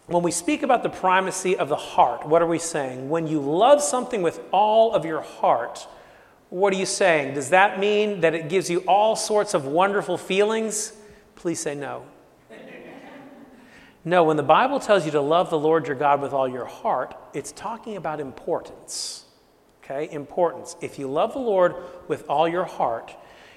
[0.06, 3.08] when we speak about the primacy of the heart, what are we saying?
[3.08, 5.86] When you love something with all of your heart,
[6.50, 7.34] what are you saying?
[7.34, 10.92] Does that mean that it gives you all sorts of wonderful feelings?
[11.36, 12.04] Please say no.
[14.04, 16.64] No, when the Bible tells you to love the Lord your God with all your
[16.64, 19.24] heart, it's talking about importance.
[19.84, 20.76] Okay, importance.
[20.80, 21.76] If you love the Lord
[22.08, 23.14] with all your heart,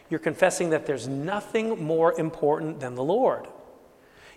[0.09, 3.47] you're confessing that there's nothing more important than the Lord.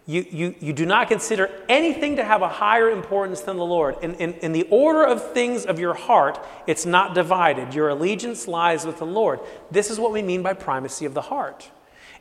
[0.09, 3.97] You, you, you do not consider anything to have a higher importance than the Lord.
[4.01, 7.75] In, in, in the order of things of your heart, it's not divided.
[7.75, 9.39] Your allegiance lies with the Lord.
[9.71, 11.71] This is what we mean by primacy of the heart.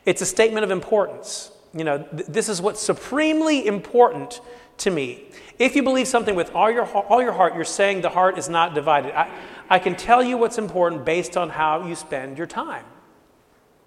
[0.04, 1.50] It's a statement of importance.
[1.72, 4.42] You know, th- this is what's supremely important
[4.78, 5.24] to me.
[5.58, 8.50] If you believe something with all your, all your heart, you're saying the heart is
[8.50, 9.18] not divided.
[9.18, 9.30] I,
[9.70, 12.84] I can tell you what's important based on how you spend your time.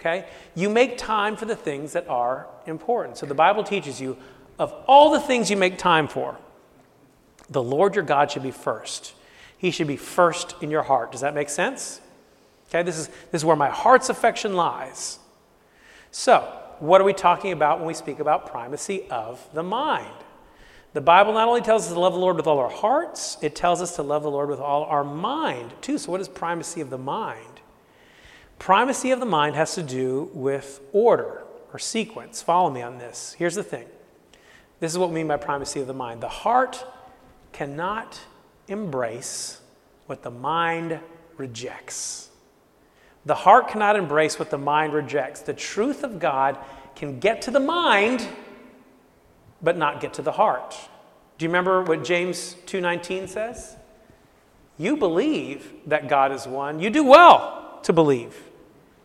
[0.02, 0.26] Okay?
[0.56, 3.18] You make time for the things that are important.
[3.18, 4.18] So the Bible teaches you
[4.58, 6.38] of all the things you make time for,
[7.50, 9.14] the Lord your God should be first.
[9.58, 11.12] He should be first in your heart.
[11.12, 12.02] Does that make sense?
[12.70, 15.20] Okay, this is, this is where my heart's affection lies.
[16.10, 16.40] So,
[16.80, 20.14] what are we talking about when we speak about primacy of the mind?
[20.94, 23.56] The Bible not only tells us to love the Lord with all our hearts, it
[23.56, 25.98] tells us to love the Lord with all our mind, too.
[25.98, 27.51] So, what is primacy of the mind?
[28.62, 31.42] Primacy of the mind has to do with order
[31.74, 32.44] or sequence.
[32.44, 33.36] Follow me on this.
[33.40, 33.88] Here's the thing
[34.80, 36.22] this is what we mean by primacy of the mind.
[36.22, 36.86] The heart
[37.54, 38.20] cannot
[38.68, 39.62] embrace
[40.06, 41.00] what the mind
[41.38, 42.30] rejects.
[43.26, 45.42] The heart cannot embrace what the mind rejects.
[45.42, 46.56] The truth of God
[46.94, 48.28] can get to the mind
[49.64, 50.78] but not get to the heart.
[51.40, 53.76] Do you remember what James 2:19 says?
[54.78, 56.80] You believe that God is one.
[56.80, 58.50] You do well to believe.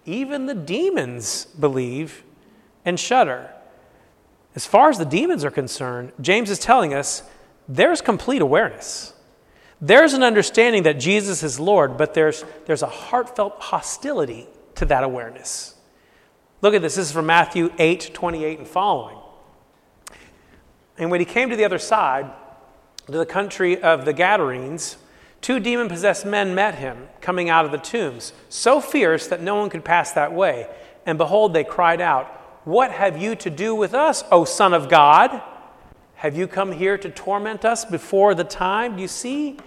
[0.06, 2.22] Even the demons believe
[2.84, 3.50] and shudder.
[4.54, 7.22] As far as the demons are concerned, James is telling us
[7.68, 9.12] there's complete awareness.
[9.80, 15.04] There's an understanding that Jesus is Lord, but there's, there's a heartfelt hostility to that
[15.04, 15.74] awareness.
[16.62, 16.94] Look at this.
[16.94, 19.18] This is from Matthew 8 28 and following.
[20.96, 22.30] And when he came to the other side,
[23.06, 24.96] to the country of the Gadarenes,
[25.40, 29.56] Two demon possessed men met him coming out of the tombs, so fierce that no
[29.56, 30.66] one could pass that way.
[31.04, 32.26] And behold, they cried out,
[32.64, 35.42] What have you to do with us, O Son of God?
[36.16, 38.96] Have you come here to torment us before the time?
[38.96, 39.58] Do you see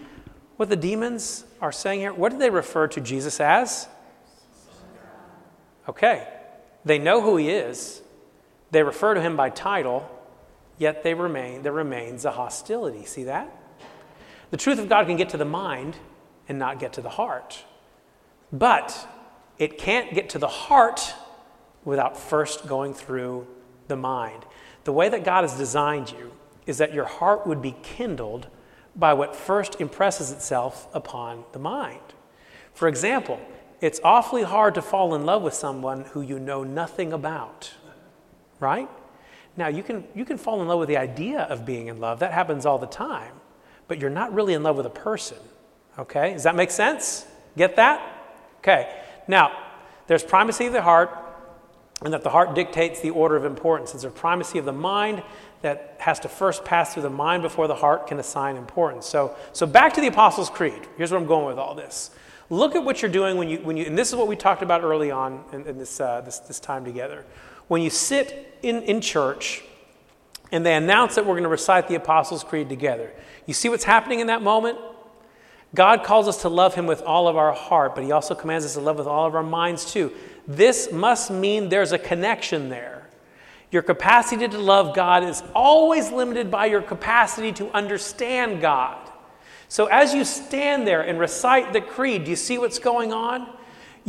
[0.57, 2.13] what the demons are saying here?
[2.13, 3.87] What do they refer to Jesus as?
[5.87, 6.27] Okay,
[6.83, 8.01] they know who he is.
[8.71, 10.09] They refer to him by title,
[10.77, 13.05] yet they remain, there remains a hostility.
[13.05, 13.55] See that?
[14.51, 15.97] The truth of God can get to the mind
[16.47, 17.63] and not get to the heart.
[18.51, 19.07] But
[19.59, 21.13] it can't get to the heart
[21.85, 23.47] without first going through
[23.87, 24.45] the mind.
[24.85, 26.31] The way that God has designed you
[26.65, 28.47] is that your heart would be kindled
[28.95, 32.01] by what first impresses itself upon the mind.
[32.73, 33.39] For example,
[33.81, 37.73] it's awfully hard to fall in love with someone who you know nothing about,
[38.59, 38.89] right?
[39.55, 42.19] Now, you can, you can fall in love with the idea of being in love,
[42.19, 43.38] that happens all the time
[43.89, 45.37] but you're not really in love with a person.
[45.97, 46.31] Okay?
[46.31, 47.25] Does that make sense?
[47.57, 48.01] Get that?
[48.59, 48.95] Okay.
[49.27, 49.51] Now,
[50.07, 51.09] there's primacy of the heart,
[52.01, 53.93] and that the heart dictates the order of importance.
[53.93, 55.21] It's a primacy of the mind
[55.61, 59.05] that has to first pass through the mind before the heart can assign importance.
[59.05, 60.87] So, so back to the Apostles' Creed.
[60.95, 62.11] Here's where I'm going with all this.
[62.49, 64.61] Look at what you're doing when you, when you and this is what we talked
[64.61, 67.25] about early on in, in this, uh, this, this time together.
[67.67, 69.63] When you sit in, in church
[70.51, 73.11] and they announce that we're going to recite the Apostles' Creed together,
[73.45, 74.77] you see what's happening in that moment?
[75.75, 78.65] God calls us to love Him with all of our heart, but He also commands
[78.65, 80.11] us to love with all of our minds too.
[80.47, 83.07] This must mean there's a connection there.
[83.71, 88.97] Your capacity to love God is always limited by your capacity to understand God.
[89.67, 93.47] So as you stand there and recite the creed, do you see what's going on?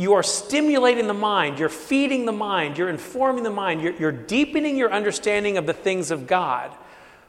[0.01, 4.11] You are stimulating the mind, you're feeding the mind, you're informing the mind, you're, you're
[4.11, 6.75] deepening your understanding of the things of God.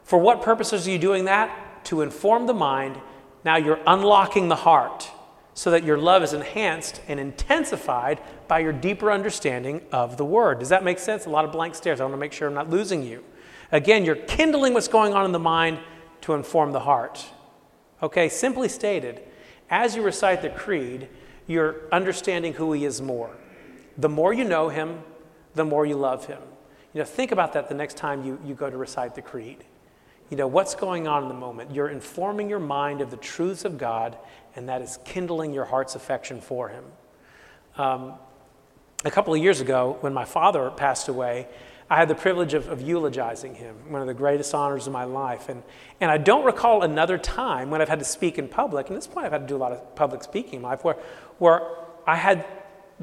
[0.03, 1.85] For what purposes are you doing that?
[1.85, 2.99] To inform the mind.
[3.45, 5.07] Now you're unlocking the heart
[5.53, 10.57] so that your love is enhanced and intensified by your deeper understanding of the Word.
[10.57, 11.27] Does that make sense?
[11.27, 12.01] A lot of blank stares.
[12.01, 13.23] I want to make sure I'm not losing you.
[13.71, 15.77] Again, you're kindling what's going on in the mind
[16.21, 17.23] to inform the heart.
[18.01, 19.21] Okay, simply stated,
[19.69, 21.07] as you recite the creed,
[21.47, 23.31] you're understanding who He is more.
[23.97, 24.99] The more you know Him,
[25.55, 26.41] the more you love Him.
[26.93, 29.63] You know, think about that the next time you, you go to recite the creed.
[30.29, 31.73] You know, what's going on in the moment?
[31.73, 34.17] You're informing your mind of the truths of God
[34.55, 36.83] and that is kindling your heart's affection for him.
[37.77, 38.13] Um,
[39.05, 41.47] a couple of years ago, when my father passed away,
[41.89, 45.03] I had the privilege of, of, eulogizing him, one of the greatest honors of my
[45.03, 45.49] life.
[45.49, 45.63] And,
[45.99, 48.99] and I don't recall another time when I've had to speak in public, and at
[48.99, 50.95] this point I've had to do a lot of public speaking in life, where,
[51.39, 51.61] where
[52.07, 52.45] I had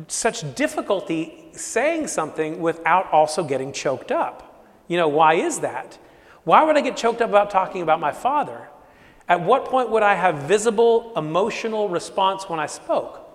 [0.08, 4.66] such difficulty saying something without also getting choked up.
[4.88, 5.98] You know, why is that?
[6.44, 8.68] Why would I get choked up about talking about my father?
[9.28, 13.29] At what point would I have visible emotional response when I spoke?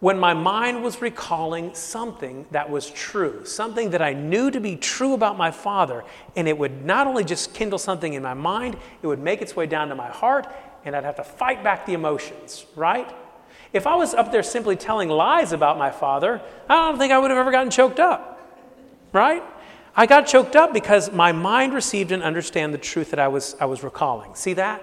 [0.00, 4.76] When my mind was recalling something that was true, something that I knew to be
[4.76, 6.04] true about my father,
[6.36, 9.56] and it would not only just kindle something in my mind, it would make its
[9.56, 10.46] way down to my heart,
[10.84, 13.12] and I'd have to fight back the emotions, right?
[13.72, 17.18] If I was up there simply telling lies about my father, I don't think I
[17.18, 18.40] would have ever gotten choked up,
[19.12, 19.42] right?
[19.96, 23.56] I got choked up because my mind received and understand the truth that I was,
[23.60, 24.36] I was recalling.
[24.36, 24.80] See that?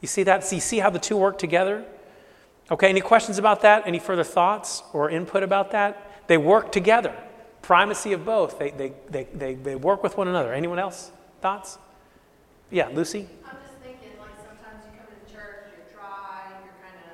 [0.00, 0.50] You see that?
[0.52, 1.84] You see how the two work together?
[2.70, 3.86] Okay, any questions about that?
[3.86, 6.26] Any further thoughts or input about that?
[6.28, 7.14] They work together.
[7.60, 8.58] Primacy of both.
[8.58, 10.54] They, they, they, they, they work with one another.
[10.54, 11.10] Anyone else?
[11.42, 11.78] Thoughts?
[12.70, 13.28] Yeah, Lucy?
[13.44, 17.12] I'm just thinking, like, sometimes you come to church, you're dry, you're kind of,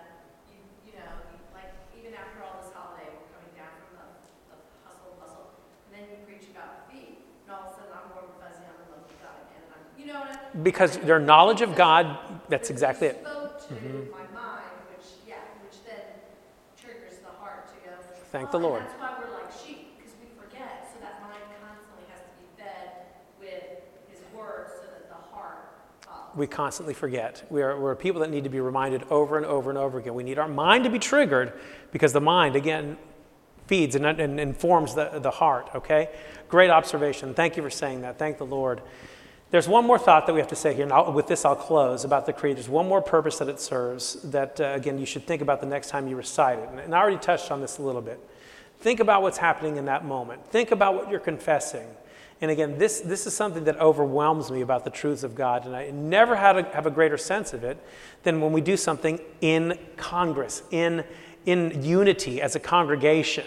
[0.54, 1.10] you, you know,
[1.52, 5.50] like, even after all this holiday, we're coming down from the, the hustle, bustle,
[5.90, 8.62] and then you preach about feet, and all of a sudden I'm warm and fuzzy,
[8.62, 9.66] I'm in love with God again.
[9.74, 10.62] I'm, you know what I mean?
[10.62, 12.14] Because their knowledge of God,
[12.46, 13.18] that's exactly it.
[13.70, 14.10] Mm-hmm.
[14.10, 16.02] my mind, which, yeah, which then
[16.74, 17.94] triggers the heart to go,
[18.32, 18.82] Thank the Lord.
[18.82, 20.88] That's why we're like sheep, because we forget.
[20.94, 23.06] So that mind constantly has to be fed
[23.40, 26.36] with His Word so that the heart follows.
[26.36, 27.44] We constantly forget.
[27.50, 30.14] We are, we're people that need to be reminded over and over and over again.
[30.14, 31.54] We need our mind to be triggered
[31.90, 32.98] because the mind, again,
[33.66, 36.10] feeds and, and informs the, the heart, okay?
[36.48, 37.34] Great observation.
[37.34, 38.18] Thank you for saying that.
[38.18, 38.80] Thank the Lord.
[39.50, 41.56] There's one more thought that we have to say here, and I'll, with this I'll
[41.56, 42.56] close about the creed.
[42.56, 45.66] There's one more purpose that it serves that, uh, again, you should think about the
[45.66, 46.68] next time you recite it.
[46.68, 48.20] And, and I already touched on this a little bit.
[48.78, 50.46] Think about what's happening in that moment.
[50.46, 51.86] Think about what you're confessing.
[52.40, 55.74] And again, this, this is something that overwhelms me about the truths of God, and
[55.74, 57.76] I never had a, have a greater sense of it
[58.22, 61.04] than when we do something in Congress, in,
[61.44, 63.44] in unity as a congregation.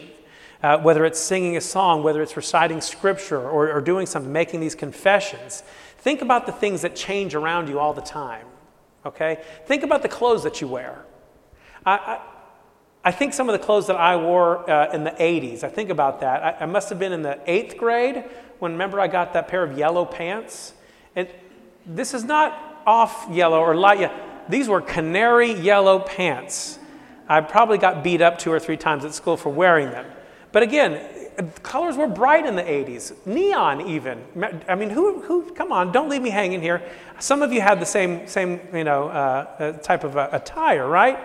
[0.62, 4.62] Uh, whether it's singing a song, whether it's reciting scripture or, or doing something, making
[4.62, 5.62] these confessions.
[6.04, 8.46] Think about the things that change around you all the time,
[9.06, 9.42] okay?
[9.68, 11.06] Think about the clothes that you wear.
[11.86, 12.22] I, I,
[13.06, 15.90] I think some of the clothes that I wore uh, in the 80s, I think
[15.90, 16.44] about that.
[16.44, 18.26] I, I, must have been in the eighth grade
[18.60, 20.74] when, remember, I got that pair of yellow pants?
[21.16, 21.30] And
[21.86, 24.20] this is not off yellow or light yellow.
[24.50, 26.80] These were canary yellow pants.
[27.30, 30.06] I probably got beat up two or three times at school for wearing them.
[30.52, 31.23] But again,
[31.62, 34.24] colors were bright in the 80s, neon even.
[34.68, 36.82] I mean, who, who, come on, don't leave me hanging here.
[37.20, 40.88] Some of you had the same, same you know, uh, uh type of uh, attire,
[40.88, 41.20] right?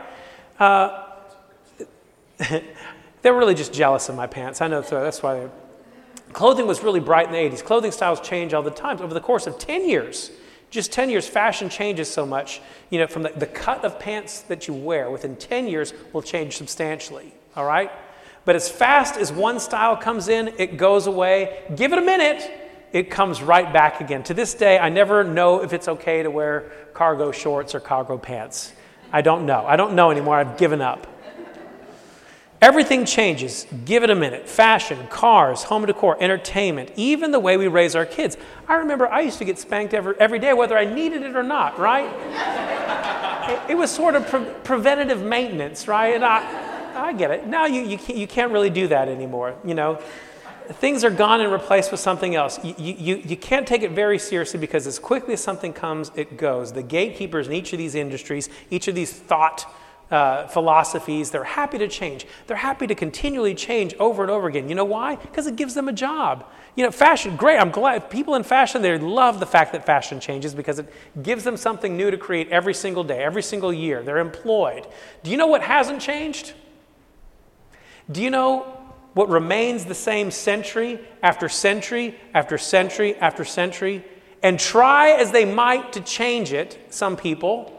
[0.59, 1.05] Uh,
[2.39, 4.61] they were really just jealous of my pants.
[4.61, 5.49] I know, so that's why.
[6.33, 7.65] Clothing was really bright in the 80s.
[7.65, 9.01] Clothing styles change all the time.
[9.01, 10.31] Over the course of 10 years,
[10.71, 12.61] just 10 years, fashion changes so much.
[12.91, 16.23] You know, from the, the cut of pants that you wear within 10 years will
[16.23, 17.91] change substantially, all right?
[18.49, 21.65] But as fast as one style comes in, it goes away.
[21.77, 22.51] Give it a minute,
[22.95, 24.23] it comes right back again.
[24.23, 28.17] To this day, I never know if it's okay to wear cargo shorts or cargo
[28.17, 28.73] pants.
[29.13, 29.67] I don't know.
[29.67, 30.37] I don't know anymore.
[30.37, 31.07] I've given up.
[32.63, 33.67] Everything changes.
[33.85, 34.49] Give it a minute.
[34.49, 38.39] Fashion, cars, home decor, entertainment, even the way we raise our kids.
[38.67, 41.43] I remember I used to get spanked every, every day, whether I needed it or
[41.43, 42.09] not, right?
[43.51, 46.15] it, it, was sort of pre- preventative maintenance, right?
[46.15, 46.68] And I,
[46.99, 47.47] I get it.
[47.47, 50.01] Now you, you, can't, you can't really do that anymore, you know?
[50.71, 52.63] Things are gone and replaced with something else.
[52.63, 56.37] You, you, you can't take it very seriously because as quickly as something comes, it
[56.37, 56.73] goes.
[56.73, 59.65] The gatekeepers in each of these industries, each of these thought
[60.11, 61.31] uh, philosophies.
[61.31, 62.27] They're happy to change.
[62.47, 64.69] They're happy to continually change over and over again.
[64.69, 65.17] You know why?
[65.17, 66.47] Because it gives them a job.
[66.77, 67.59] You know, fashion, great.
[67.59, 70.93] I'm glad people in fashion, they love the fact that fashion changes because it
[71.23, 74.03] gives them something new to create every single day, every single year.
[74.03, 74.87] They're employed.
[75.23, 76.55] Do you know what hasn't changed?
[78.11, 78.63] Do you know
[79.15, 84.05] what remains the same century after century after century after century?
[84.43, 87.79] And try as they might to change it, some people,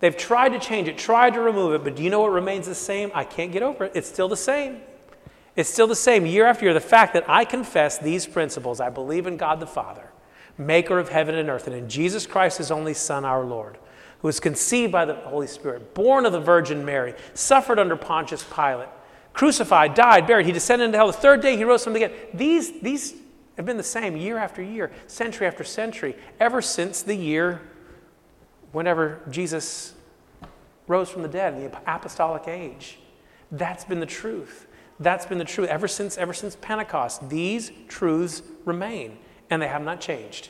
[0.00, 2.66] They've tried to change it, tried to remove it, but do you know what remains
[2.66, 3.10] the same?
[3.14, 3.92] I can't get over it.
[3.94, 4.80] It's still the same.
[5.56, 6.74] It's still the same year after year.
[6.74, 10.12] The fact that I confess these principles, I believe in God the Father,
[10.56, 13.76] maker of heaven and earth, and in Jesus Christ, his only Son, our Lord,
[14.20, 18.44] who was conceived by the Holy Spirit, born of the Virgin Mary, suffered under Pontius
[18.44, 18.88] Pilate,
[19.38, 20.46] crucified, died, buried.
[20.46, 21.06] He descended into hell.
[21.06, 22.12] The third day, he rose from the dead.
[22.34, 23.14] These, these
[23.56, 27.60] have been the same year after year, century after century, ever since the year
[28.72, 29.94] whenever Jesus
[30.88, 32.98] rose from the dead in the apostolic age.
[33.52, 34.66] That's been the truth.
[34.98, 37.30] That's been the truth ever since ever since Pentecost.
[37.30, 39.18] These truths remain
[39.50, 40.48] and they have not changed.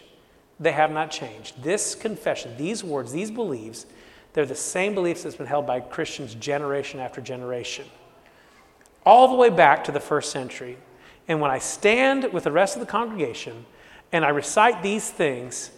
[0.59, 1.62] They have not changed.
[1.62, 3.84] This confession, these words, these beliefs,
[4.32, 7.84] they're the same beliefs that's been held by Christians generation after generation.
[9.09, 10.76] All the way back to the first century.
[11.28, 13.64] And when I stand with the rest of the congregation
[14.12, 15.70] and I recite these things,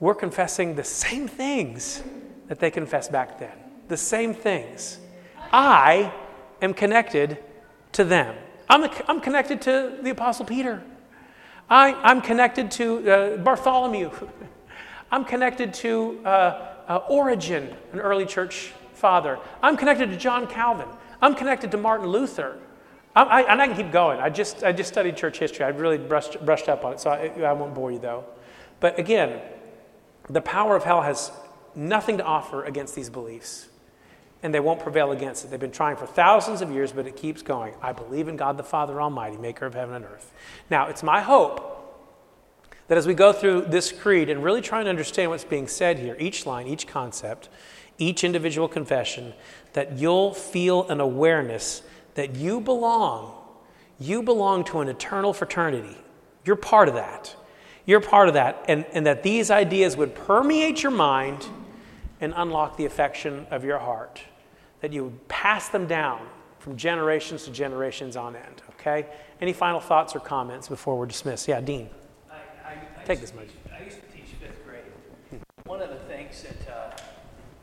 [0.00, 2.02] we're confessing the same things
[2.48, 3.52] that they confessed back then.
[3.86, 4.98] The same things.
[5.52, 6.12] I
[6.60, 7.38] am connected
[7.92, 8.34] to them.
[8.68, 10.82] I'm, a, I'm connected to the Apostle Peter.
[11.70, 14.10] I, I'm connected to uh, Bartholomew.
[15.12, 19.38] I'm connected to uh, uh, Origen, an early church father.
[19.62, 20.88] I'm connected to John Calvin.
[21.22, 22.58] I'm connected to Martin Luther.
[23.14, 24.20] I, I, and I can keep going.
[24.20, 25.64] I just, I just studied church history.
[25.64, 28.24] I've really brushed, brushed up on it, so I, I won't bore you though.
[28.80, 29.40] But again,
[30.28, 31.30] the power of hell has
[31.74, 33.68] nothing to offer against these beliefs,
[34.42, 35.50] and they won't prevail against it.
[35.50, 37.74] They've been trying for thousands of years, but it keeps going.
[37.80, 40.32] I believe in God the Father Almighty, maker of heaven and earth.
[40.68, 41.68] Now, it's my hope
[42.88, 45.98] that as we go through this creed and really try and understand what's being said
[45.98, 47.48] here, each line, each concept,
[47.98, 49.32] each individual confession,
[49.72, 51.82] that you'll feel an awareness
[52.14, 53.34] that you belong.
[53.98, 55.96] You belong to an eternal fraternity.
[56.44, 57.34] You're part of that.
[57.86, 58.64] You're part of that.
[58.68, 61.46] And, and that these ideas would permeate your mind
[62.20, 64.22] and unlock the affection of your heart.
[64.80, 66.26] That you would pass them down
[66.58, 68.62] from generations to generations on end.
[68.70, 69.06] Okay?
[69.40, 71.48] Any final thoughts or comments before we're dismissed?
[71.48, 71.88] Yeah, Dean.
[72.30, 73.48] I, I, Take this mic.
[73.76, 74.82] I used to teach fifth grade.
[75.64, 76.96] One of the things that, uh,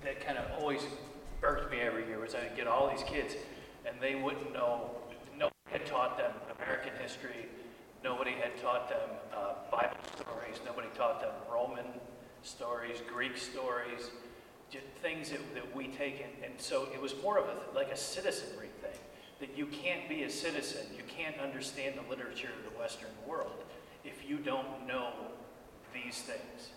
[0.04, 0.82] that kind of always
[1.42, 3.36] irked me every year was I'd get all these kids
[3.86, 4.92] and they wouldn't know,
[5.38, 7.48] nobody had taught them American history,
[8.04, 10.60] Nobody had taught them uh, Bible stories.
[10.66, 11.86] Nobody taught them Roman
[12.44, 14.12] stories, Greek stories,
[15.02, 16.44] things that, that we take in.
[16.44, 19.00] And so it was more of a, like a citizenry thing,
[19.42, 20.86] that you can't be a citizen.
[20.96, 23.64] You can't understand the literature of the Western world
[24.06, 25.12] if you don't know
[25.94, 26.70] these things.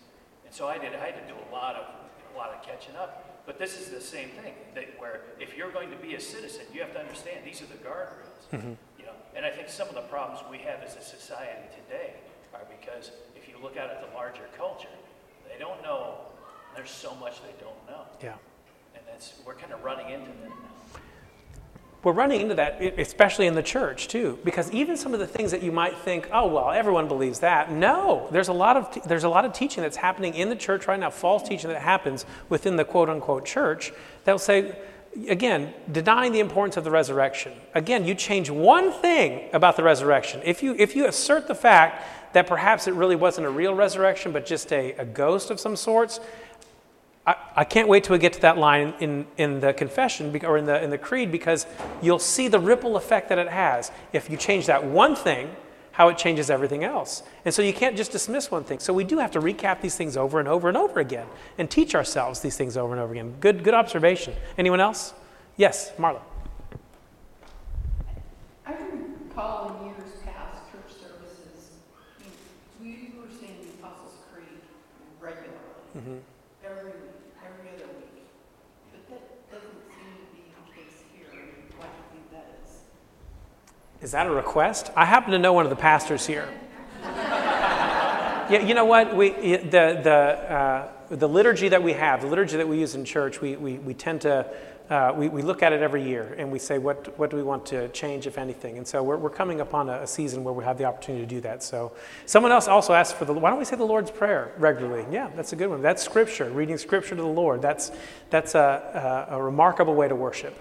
[0.45, 1.85] And so I did, I had to do a lot of,
[2.33, 3.43] a lot of catching up.
[3.45, 6.65] But this is the same thing, that where if you're going to be a citizen,
[6.73, 8.47] you have to understand these are the guardrails.
[8.53, 8.73] Mm-hmm.
[9.35, 12.13] And I think some of the problems we have as a society today
[12.53, 14.93] are because if you look out at the larger culture,
[15.51, 16.17] they don't know,
[16.75, 18.05] there's so much they don't know.
[18.21, 18.35] Yeah.
[18.95, 20.99] And that's, we're kind of running into that now.
[22.03, 25.51] We're running into that, especially in the church too, because even some of the things
[25.51, 27.71] that you might think, oh well, everyone believes that.
[27.71, 30.85] No, there's a lot of there's a lot of teaching that's happening in the church
[30.87, 33.93] right now, false teaching that happens within the quote unquote church
[34.25, 34.75] that'll say,
[35.29, 37.53] again, denying the importance of the resurrection.
[37.73, 40.41] Again, you change one thing about the resurrection.
[40.43, 44.31] If you, if you assert the fact that perhaps it really wasn't a real resurrection,
[44.31, 46.19] but just a, a ghost of some sorts,
[47.25, 50.57] I, I can't wait till we get to that line in, in the confession or
[50.57, 51.65] in the, in the creed because
[52.01, 53.91] you'll see the ripple effect that it has.
[54.11, 55.55] If you change that one thing,
[55.93, 57.23] how it changes everything else.
[57.45, 58.79] And so you can't just dismiss one thing.
[58.79, 61.69] So we do have to recap these things over and over and over again and
[61.69, 63.35] teach ourselves these things over and over again.
[63.39, 64.33] Good, good observation.
[64.57, 65.13] Anyone else?
[65.55, 66.21] Yes, Marla.
[68.65, 71.69] I can recall in years past church services,
[72.81, 74.59] we were saying the Apostles' Creed
[75.21, 75.51] regularly,
[75.95, 76.17] Mm-hmm.
[76.65, 78.25] every week, every other week.
[78.89, 81.29] But that doesn't seem to be the case here.
[81.77, 82.81] Why do you think that is.
[84.03, 84.91] Is that a request?
[84.97, 86.49] I happen to know one of the pastors here.
[87.01, 89.15] yeah, you know what?
[89.15, 93.05] We, the, the, uh, the liturgy that we have, the liturgy that we use in
[93.05, 94.45] church, we, we, we tend to,
[94.89, 97.43] uh, we, we look at it every year and we say, what, what do we
[97.43, 98.77] want to change, if anything?
[98.77, 101.29] And so we're, we're coming upon a, a season where we have the opportunity to
[101.29, 101.63] do that.
[101.63, 101.93] So
[102.25, 105.05] someone else also asked for the, why don't we say the Lord's Prayer regularly?
[105.13, 105.81] Yeah, that's a good one.
[105.81, 107.61] That's scripture, reading scripture to the Lord.
[107.61, 107.89] That's,
[108.29, 110.59] that's a, a, a remarkable way to worship.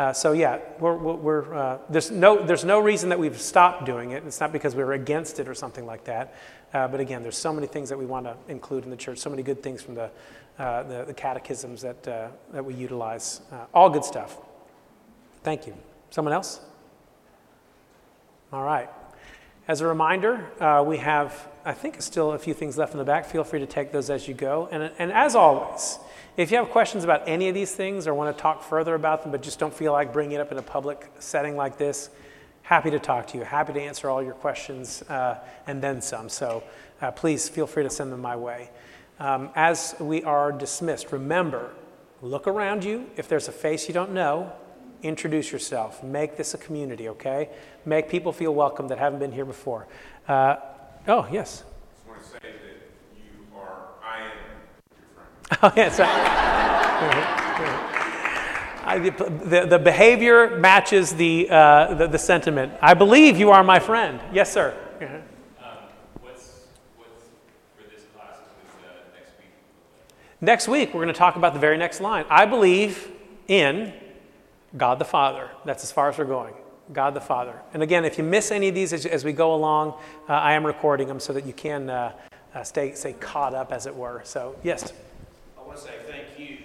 [0.00, 4.12] Uh, so yeah, we're, we're, uh, there's, no, there's no reason that we've stopped doing
[4.12, 4.24] it.
[4.24, 6.34] It's not because we are against it or something like that.
[6.72, 9.18] Uh, but again, there's so many things that we want to include in the church,
[9.18, 10.10] so many good things from the,
[10.58, 13.42] uh, the, the, catechisms that, uh, that we utilize.
[13.74, 14.38] All good stuff.
[15.42, 15.76] Thank you.
[16.08, 16.60] Someone else?
[18.54, 18.88] All right.
[19.70, 20.50] As a reminder,
[20.84, 23.24] we have, I think, still a few things left in the back.
[23.24, 24.68] Feel free to take those as you go.
[24.72, 25.96] And, and as always,
[26.36, 29.22] if you have questions about any of these things or want to talk further about
[29.22, 32.10] them, but just don't feel like bringing it up in a public setting like this,
[32.62, 33.44] happy to talk to you.
[33.44, 36.28] Happy to answer all your questions uh, and then some.
[36.28, 36.64] So
[37.00, 38.70] uh, please feel free to send them my way.
[39.20, 41.70] Um, as we are dismissed, remember
[42.22, 43.08] look around you.
[43.16, 44.52] If there's a face you don't know,
[45.02, 46.02] introduce yourself.
[46.02, 47.48] Make this a community, okay?
[47.84, 49.86] Make people feel welcome that haven't been here before.
[50.28, 50.56] Uh,
[51.08, 51.64] oh, yes.
[52.08, 52.14] I
[55.62, 55.98] Oh, yes.
[58.90, 62.72] I, the, the behavior matches the, uh, the, the, sentiment.
[62.80, 64.20] I believe you are my friend.
[64.32, 64.74] Yes, sir.
[65.00, 65.14] Uh-huh.
[65.14, 65.22] Um,
[66.22, 67.24] what's, what's
[67.76, 69.50] for this class uh, next week?
[70.40, 72.24] Next week, we're going to talk about the very next line.
[72.30, 73.10] I believe
[73.46, 73.92] in
[74.76, 75.50] God the Father.
[75.64, 76.54] That's as far as we're going.
[76.92, 77.60] God the Father.
[77.72, 79.94] And again, if you miss any of these as, as we go along,
[80.28, 82.12] uh, I am recording them so that you can uh,
[82.54, 84.22] uh stay, stay caught up, as it were.
[84.24, 84.92] So, yes
[85.70, 86.58] want to say thank you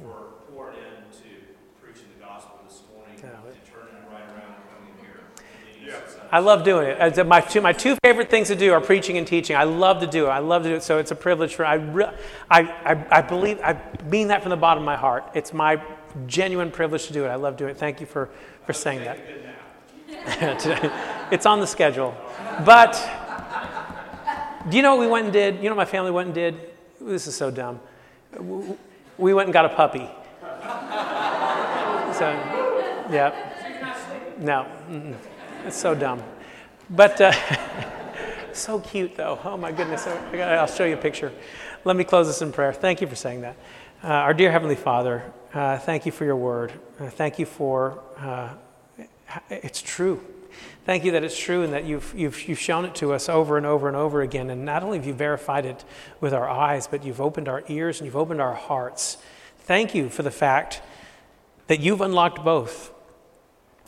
[0.00, 1.42] for pouring into
[1.82, 3.30] preaching the gospel this morning yeah.
[3.34, 5.26] and turning it right around and coming here.
[5.84, 6.23] Yeah.
[6.34, 7.26] I love doing it.
[7.28, 9.54] My two, my two favorite things to do are preaching and teaching.
[9.54, 10.30] I love to do it.
[10.30, 10.82] I love to do it.
[10.82, 11.76] So it's a privilege for I,
[12.50, 15.30] I, I, I believe I mean that from the bottom of my heart.
[15.34, 15.80] It's my
[16.26, 17.28] genuine privilege to do it.
[17.28, 17.76] I love doing it.
[17.76, 18.30] Thank you for,
[18.66, 19.18] for saying that.
[21.30, 22.16] it's on the schedule.
[22.64, 22.94] But
[24.68, 25.56] do you know what we went and did?
[25.58, 26.56] You know what my family went and did?
[27.00, 27.78] This is so dumb
[29.18, 30.08] we went and got a puppy.
[32.14, 32.30] So,
[33.10, 33.50] yeah.
[34.38, 35.16] No, mm-mm.
[35.64, 36.22] It's so dumb.
[36.90, 37.32] But uh,
[38.52, 39.38] so cute, though.
[39.44, 40.06] Oh, my goodness.
[40.06, 41.32] I'll show you a picture.
[41.84, 42.72] Let me close this in prayer.
[42.72, 43.56] Thank you for saying that.
[44.02, 46.72] Uh, our dear Heavenly Father, uh, thank you for your word.
[47.00, 48.50] Uh, thank you for uh,
[49.50, 50.20] it's true.
[50.84, 53.56] Thank you that it's true and that you've, you've, you've shown it to us over
[53.56, 54.50] and over and over again.
[54.50, 55.84] And not only have you verified it
[56.20, 59.16] with our eyes, but you've opened our ears and you've opened our hearts.
[59.60, 60.82] Thank you for the fact
[61.66, 62.92] that you've unlocked both,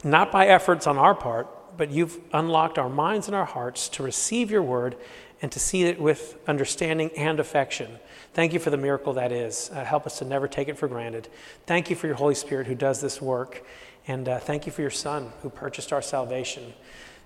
[0.03, 1.47] not by efforts on our part,
[1.77, 4.97] but you've unlocked our minds and our hearts to receive your word
[5.43, 7.99] and to see it with understanding and affection.
[8.33, 9.71] Thank you for the miracle that is.
[9.73, 11.29] Uh, help us to never take it for granted.
[11.67, 13.65] Thank you for your Holy Spirit who does this work.
[14.09, 16.73] And uh, thank you for your Son who purchased our salvation.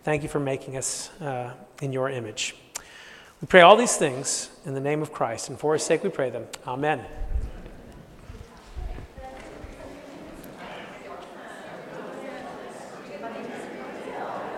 [0.03, 2.57] Thank you for making us uh, in your image.
[3.41, 6.11] We pray all these things in the name of Christ, and for his sake we
[6.11, 6.47] pray them.
[6.67, 7.30] Amen.